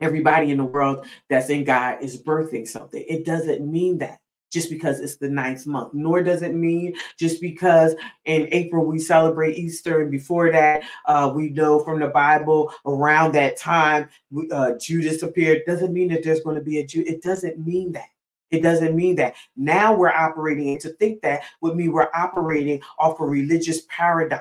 [0.00, 3.04] Everybody in the world that's in God is birthing something.
[3.08, 4.18] It doesn't mean that
[4.54, 7.94] just because it's the ninth month, nor does it mean just because
[8.24, 13.32] in April we celebrate Easter, and before that, uh, we know from the Bible around
[13.32, 14.08] that time
[14.52, 15.62] uh, Judas appeared.
[15.66, 17.02] Doesn't mean that there's going to be a Jew.
[17.04, 18.13] It doesn't mean that.
[18.54, 19.34] It doesn't mean that.
[19.56, 24.40] Now we're operating, and to think that would mean we're operating off a religious paradigm.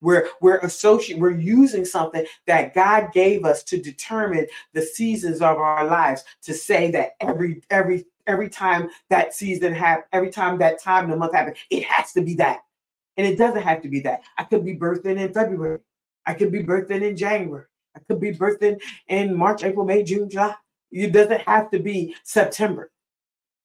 [0.00, 5.56] We're we're associating, we're using something that God gave us to determine the seasons of
[5.56, 10.82] our lives to say that every every every time that season have every time that
[10.82, 12.60] time the month happens, it has to be that.
[13.16, 14.22] And it doesn't have to be that.
[14.36, 15.78] I could be birthing in February.
[16.26, 17.66] I could be birthing in January.
[17.96, 20.54] I could be birthing in March, April, May, June, July.
[20.90, 22.90] It doesn't have to be September.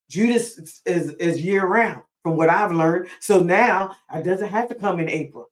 [0.10, 3.10] Judas is, is year round from what I've learned.
[3.20, 5.50] So now it doesn't have to come in April.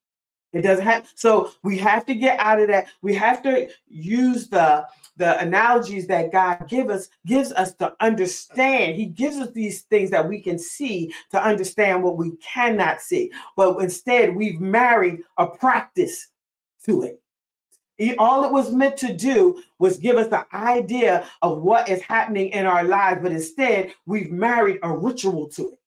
[0.54, 2.88] It doesn't have so we have to get out of that.
[3.02, 4.88] We have to use the
[5.18, 8.96] the analogies that God give us gives us to understand.
[8.96, 13.32] He gives us these things that we can see to understand what we cannot see.
[13.56, 16.28] But instead, we've married a practice
[16.86, 17.22] to it.
[18.20, 22.50] All it was meant to do was give us the idea of what is happening
[22.50, 25.80] in our lives, but instead, we've married a ritual to it.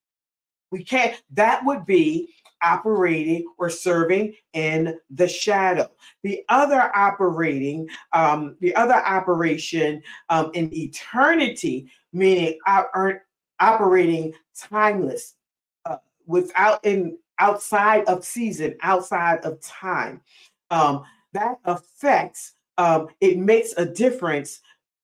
[0.73, 5.91] We can't, that would be operating or serving in the shadow.
[6.23, 12.59] The other operating, um, the other operation um, in eternity, meaning
[13.61, 15.35] operating timeless,
[15.85, 15.97] uh,
[16.27, 20.21] without in outside of season, outside of time.
[20.71, 22.55] Um, that affects.
[22.79, 24.61] Um, it makes a difference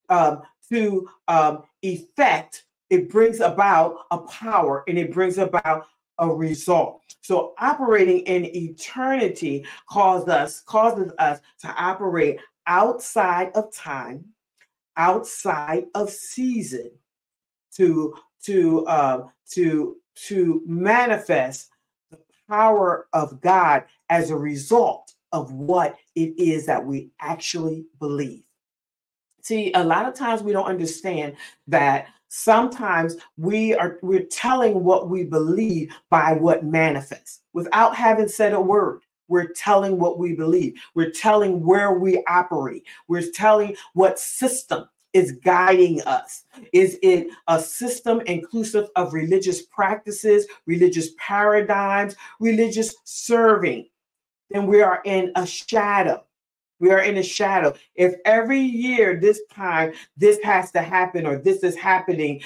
[0.09, 2.65] um, to um, effect.
[2.91, 5.87] It brings about a power and it brings about
[6.19, 7.03] a result.
[7.21, 14.25] So operating in eternity causes us causes us to operate outside of time,
[14.97, 16.91] outside of season,
[17.77, 18.15] to
[18.45, 19.97] to uh, to
[20.29, 21.69] to manifest
[22.11, 22.19] the
[22.49, 28.43] power of God as a result of what it is that we actually believe.
[29.43, 31.37] See, a lot of times we don't understand
[31.69, 38.53] that sometimes we are we're telling what we believe by what manifests without having said
[38.53, 44.19] a word we're telling what we believe we're telling where we operate we're telling what
[44.19, 46.45] system is guiding us?
[46.75, 53.87] Is it a system inclusive of religious practices, religious paradigms, religious serving?
[54.51, 56.25] Then we are in a shadow.
[56.79, 57.75] We are in a shadow.
[57.95, 62.43] If every year, this time, this has to happen or this is happening,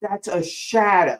[0.00, 1.18] that's a shadow.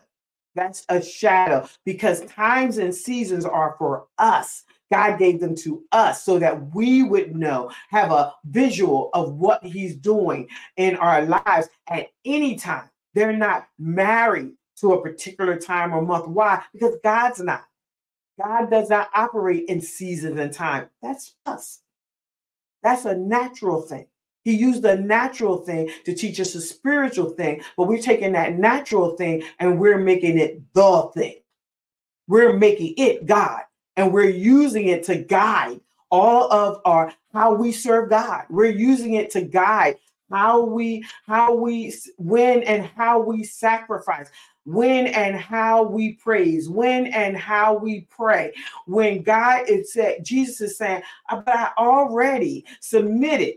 [0.55, 4.65] That's a shadow because times and seasons are for us.
[4.93, 9.65] God gave them to us so that we would know, have a visual of what
[9.65, 12.89] He's doing in our lives at any time.
[13.15, 16.29] They're not married to a particular time or month.
[16.29, 16.63] Why?
[16.73, 17.65] Because God's not.
[18.43, 20.89] God does not operate in seasons and time.
[21.03, 21.81] That's us.
[22.83, 24.07] That's a natural thing.
[24.45, 28.59] He used a natural thing to teach us a spiritual thing, but we're taking that
[28.59, 31.37] natural thing and we're making it the thing.
[32.29, 33.63] We're making it God
[33.97, 35.81] and we're using it to guide
[36.11, 38.45] all of our how we serve God.
[38.51, 39.97] We're using it to guide
[40.31, 44.31] how we how we when and how we sacrifice
[44.65, 48.53] when and how we praise, when and how we pray.
[48.87, 53.57] When God is said, Jesus is saying, uh, but I already submitted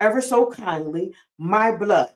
[0.00, 2.12] ever so kindly my blood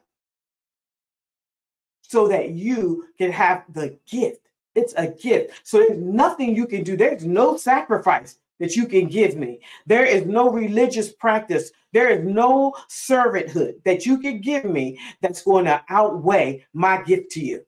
[2.03, 4.49] so that you can have the gift.
[4.75, 5.61] It's a gift.
[5.65, 6.97] So there's nothing you can do.
[6.97, 9.61] There's no sacrifice that you can give me.
[9.87, 11.73] There is no religious practice.
[11.93, 17.33] There is no servanthood that you can give me that's going to outweigh my gift
[17.33, 17.65] to you.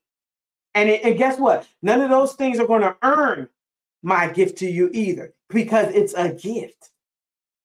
[0.75, 1.67] And, it, and guess what?
[1.83, 3.49] None of those things are going to earn
[4.03, 6.91] my gift to you either because it's a gift.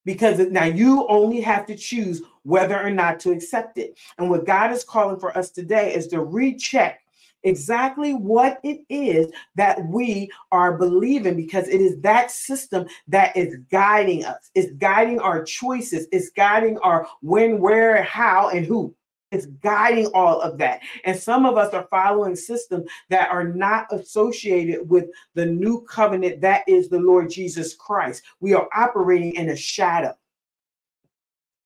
[0.06, 3.98] Because now you only have to choose whether or not to accept it.
[4.18, 7.02] And what God is calling for us today is to recheck
[7.44, 13.58] exactly what it is that we are believing because it is that system that is
[13.72, 14.50] guiding us.
[14.56, 16.08] It's guiding our choices.
[16.12, 18.96] It's guiding our when, where, how, and who.
[19.32, 20.82] It's guiding all of that.
[21.06, 25.06] And some of us are following systems that are not associated with
[25.36, 28.24] the new covenant that is the Lord Jesus Christ.
[28.40, 30.16] We are operating in a shadow.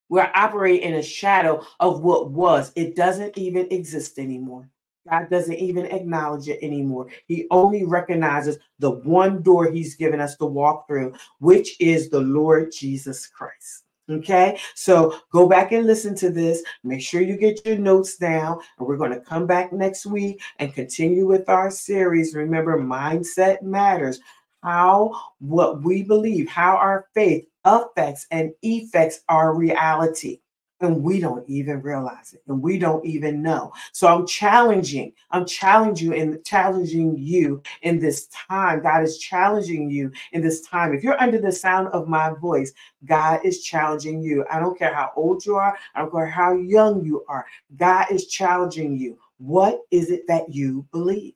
[0.10, 2.72] We're operating in a shadow of what was.
[2.76, 4.70] It doesn't even exist anymore.
[5.10, 7.08] God doesn't even acknowledge it anymore.
[7.28, 12.22] He only recognizes the one door he's given us to walk through, which is the
[12.22, 13.84] Lord Jesus Christ.
[14.14, 16.64] Okay, so go back and listen to this.
[16.84, 20.42] Make sure you get your notes down, and we're going to come back next week
[20.60, 22.36] and continue with our series.
[22.36, 24.20] Remember, mindset matters.
[24.62, 30.40] How what we believe, how our faith affects and effects our reality
[30.84, 33.74] and we don't even realize it and we don't even know.
[33.94, 38.84] So i'm challenging i'm challenging you and challenging you in this time.
[38.84, 40.94] God is challenging you in this time.
[40.94, 42.74] If you're under the sound of my voice
[43.06, 44.46] god is challenging you.
[44.52, 47.46] I don't care how old you are i don't care how young you are
[47.78, 49.18] god is challenging you.
[49.40, 51.34] What is it that you believe?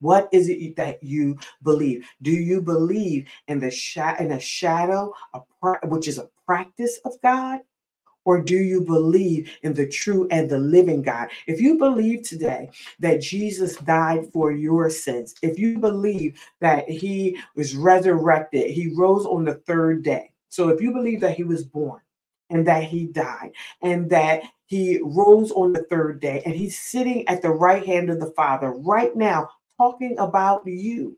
[0.00, 2.06] What is it that you believe?
[2.22, 3.70] Do you believe in the
[4.18, 7.60] in a shadow, a pr- which is a practice of God,
[8.24, 11.28] or do you believe in the true and the living God?
[11.46, 17.38] If you believe today that Jesus died for your sins, if you believe that he
[17.56, 20.30] was resurrected, he rose on the third day.
[20.48, 22.00] So if you believe that he was born
[22.50, 23.52] and that he died
[23.82, 28.10] and that he rose on the third day and he's sitting at the right hand
[28.10, 29.48] of the Father right now
[29.78, 31.16] talking about you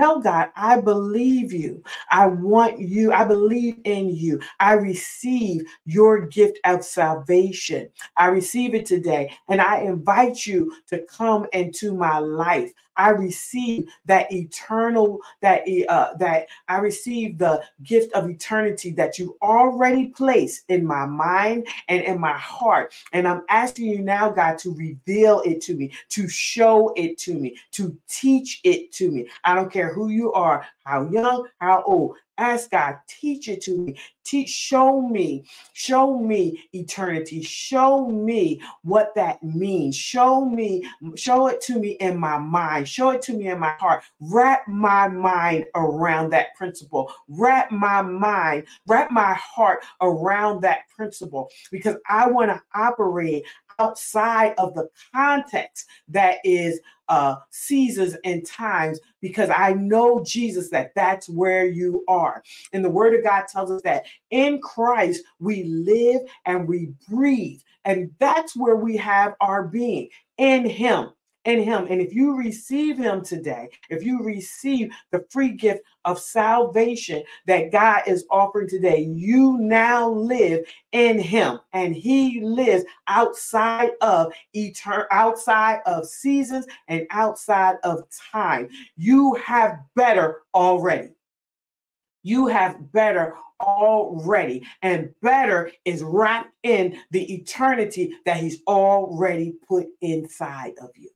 [0.00, 1.82] Tell God, I believe you.
[2.10, 3.12] I want you.
[3.12, 4.40] I believe in you.
[4.58, 7.88] I receive your gift of salvation.
[8.16, 9.32] I receive it today.
[9.48, 12.72] And I invite you to come into my life.
[12.96, 19.36] I receive that eternal, that uh, that I receive the gift of eternity that you
[19.42, 22.94] already placed in my mind and in my heart.
[23.12, 27.34] And I'm asking you now, God, to reveal it to me, to show it to
[27.34, 29.28] me, to teach it to me.
[29.44, 32.16] I don't care who you are, how young, how old.
[32.38, 33.96] Ask God, teach it to me.
[34.24, 37.42] Teach, show me, show me eternity.
[37.42, 39.94] Show me what that means.
[39.94, 42.88] Show me, show it to me in my mind.
[42.88, 44.02] Show it to me in my heart.
[44.20, 47.12] Wrap my mind around that principle.
[47.28, 53.44] Wrap my mind, wrap my heart around that principle because I want to operate
[53.78, 60.92] outside of the context that is uh, seasons and times because I know Jesus that
[60.94, 62.42] that's where you are.
[62.72, 67.60] And the word of God tells us that in Christ we live and we breathe.
[67.84, 70.08] And that's where we have our being
[70.38, 71.10] in Him.
[71.44, 71.86] In him.
[71.88, 77.72] And if you receive him today, if you receive the free gift of salvation that
[77.72, 85.06] God is offering today, you now live in him and he lives outside of eternal
[85.10, 88.68] outside of seasons and outside of time.
[88.96, 91.10] You have better already.
[92.22, 94.66] You have better already.
[94.82, 101.10] And better is wrapped in the eternity that He's already put inside of you.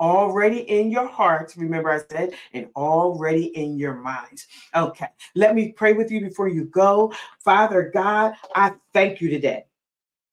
[0.00, 4.46] Already in your hearts, remember I said, and already in your minds.
[4.74, 7.12] Okay, let me pray with you before you go.
[7.40, 9.64] Father God, I thank you today.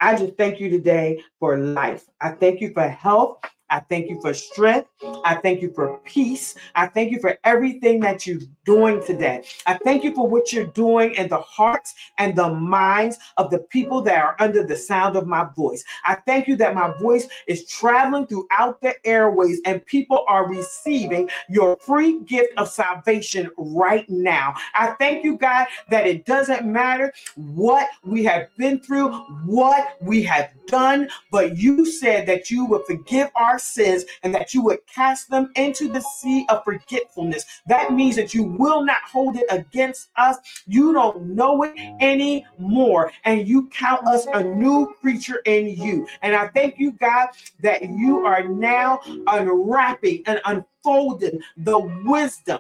[0.02, 2.06] I just thank you today for life.
[2.20, 3.38] I thank you for health.
[3.74, 4.88] I thank you for strength.
[5.26, 6.54] I thank you for peace.
[6.76, 9.44] I thank you for everything that you're doing today.
[9.66, 13.58] I thank you for what you're doing in the hearts and the minds of the
[13.58, 15.84] people that are under the sound of my voice.
[16.06, 21.28] I thank you that my voice is traveling throughout the airways and people are receiving
[21.50, 24.54] your free gift of salvation right now.
[24.76, 29.10] I thank you, God, that it doesn't matter what we have been through,
[29.46, 34.54] what we have done, but you said that you would forgive our sins and that
[34.54, 37.46] you would cast them into the sea of forgetfulness.
[37.68, 40.38] That means that you will not hold it against us.
[40.68, 46.08] You don't know it anymore, and you count us a new creature in you.
[46.22, 47.30] And I thank you, God,
[47.62, 52.60] that you are now unwrapping and unfolding the wisdom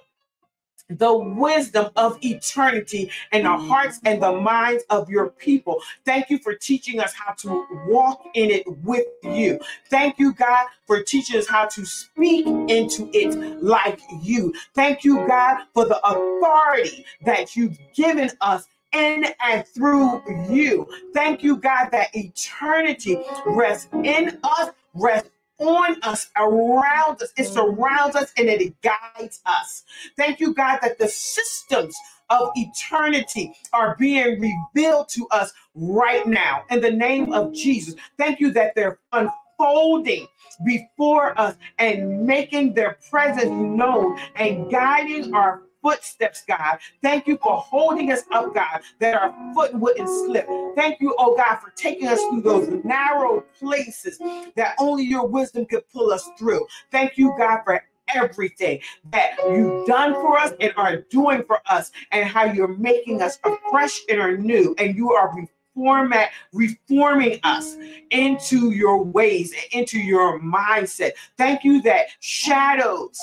[0.89, 3.67] the wisdom of eternity in the mm-hmm.
[3.67, 5.81] hearts and the minds of your people.
[6.05, 9.59] Thank you for teaching us how to walk in it with you.
[9.89, 14.53] Thank you, God, for teaching us how to speak into it like you.
[14.73, 20.87] Thank you, God, for the authority that you've given us in and through you.
[21.13, 25.29] Thank you, God, that eternity rests in us, rests
[25.63, 27.31] on us, around us.
[27.37, 27.53] It mm.
[27.53, 29.83] surrounds us and it guides us.
[30.17, 31.95] Thank you, God, that the systems
[32.29, 37.95] of eternity are being revealed to us right now in the name of Jesus.
[38.17, 40.27] Thank you that they're unfolding
[40.65, 46.79] before us and making their presence known and guiding our footsteps, God.
[47.03, 50.47] Thank you for holding us up, God, that our foot wouldn't slip.
[50.75, 54.17] Thank you, oh God, for taking us through those narrow places
[54.55, 56.65] that only your wisdom could pull us through.
[56.91, 57.83] Thank you, God, for
[58.15, 58.79] everything
[59.11, 63.39] that you've done for us and are doing for us, and how you're making us
[63.43, 65.33] afresh and anew, and you are
[65.75, 67.75] reformat, reforming us
[68.11, 71.11] into your ways, and into your mindset.
[71.37, 73.19] Thank you that shadows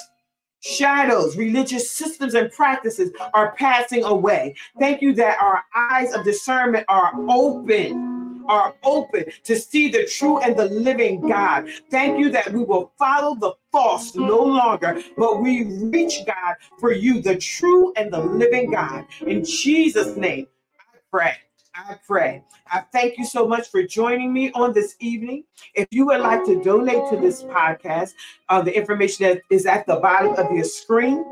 [0.61, 4.55] shadows, religious systems and practices are passing away.
[4.79, 10.39] Thank you that our eyes of discernment are open, are open to see the true
[10.39, 11.69] and the living God.
[11.91, 16.93] Thank you that we will follow the false no longer, but we reach God for
[16.93, 19.07] you, the true and the living God.
[19.27, 20.47] In Jesus' name,
[20.93, 21.37] I pray.
[21.89, 22.43] I pray.
[22.71, 25.45] I thank you so much for joining me on this evening.
[25.75, 28.15] If you would like to donate to this podcast,
[28.49, 31.25] uh, the information that is at the bottom of your screen.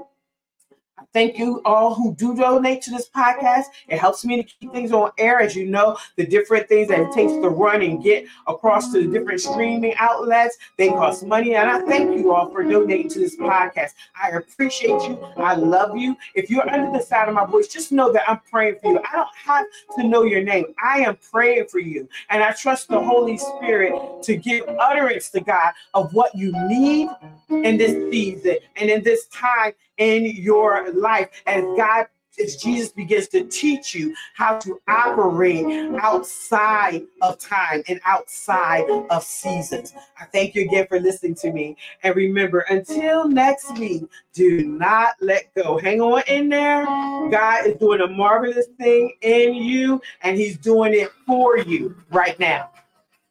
[1.12, 3.64] Thank you all who do donate to this podcast.
[3.88, 5.40] It helps me to keep things on air.
[5.40, 9.06] As you know, the different things that it takes to run and get across to
[9.06, 11.54] the different streaming outlets, they cost money.
[11.54, 13.90] And I thank you all for donating to this podcast.
[14.20, 15.18] I appreciate you.
[15.36, 16.16] I love you.
[16.34, 18.98] If you're under the sound of my voice, just know that I'm praying for you.
[18.98, 20.66] I don't have to know your name.
[20.82, 22.08] I am praying for you.
[22.30, 23.94] And I trust the Holy Spirit
[24.24, 27.08] to give utterance to God of what you need
[27.50, 31.76] in this season and in this time in your life as mm.
[31.76, 32.06] God
[32.40, 35.64] as Jesus begins to teach you how to operate
[36.00, 39.94] outside of time and outside of seasons.
[40.18, 41.76] I thank you again for listening to me.
[42.02, 45.78] And remember, until next week, do not let go.
[45.78, 46.84] Hang on in there.
[46.84, 52.38] God is doing a marvelous thing in you, and He's doing it for you right
[52.38, 52.70] now.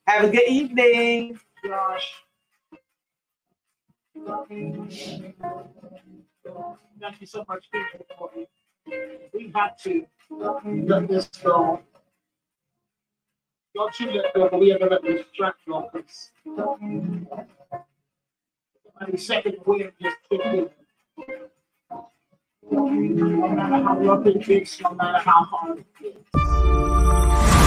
[0.05, 1.39] Have a good evening.
[1.65, 2.13] Josh.
[6.99, 7.67] Thank you so much.
[7.73, 8.49] It.
[9.33, 11.81] We had to let this go.
[13.75, 16.31] Don't you let go, we ever let this you on this.
[18.99, 20.69] And second wind just kicked in.
[22.71, 22.89] No
[23.49, 27.66] matter how rough it is, no matter how hard it is.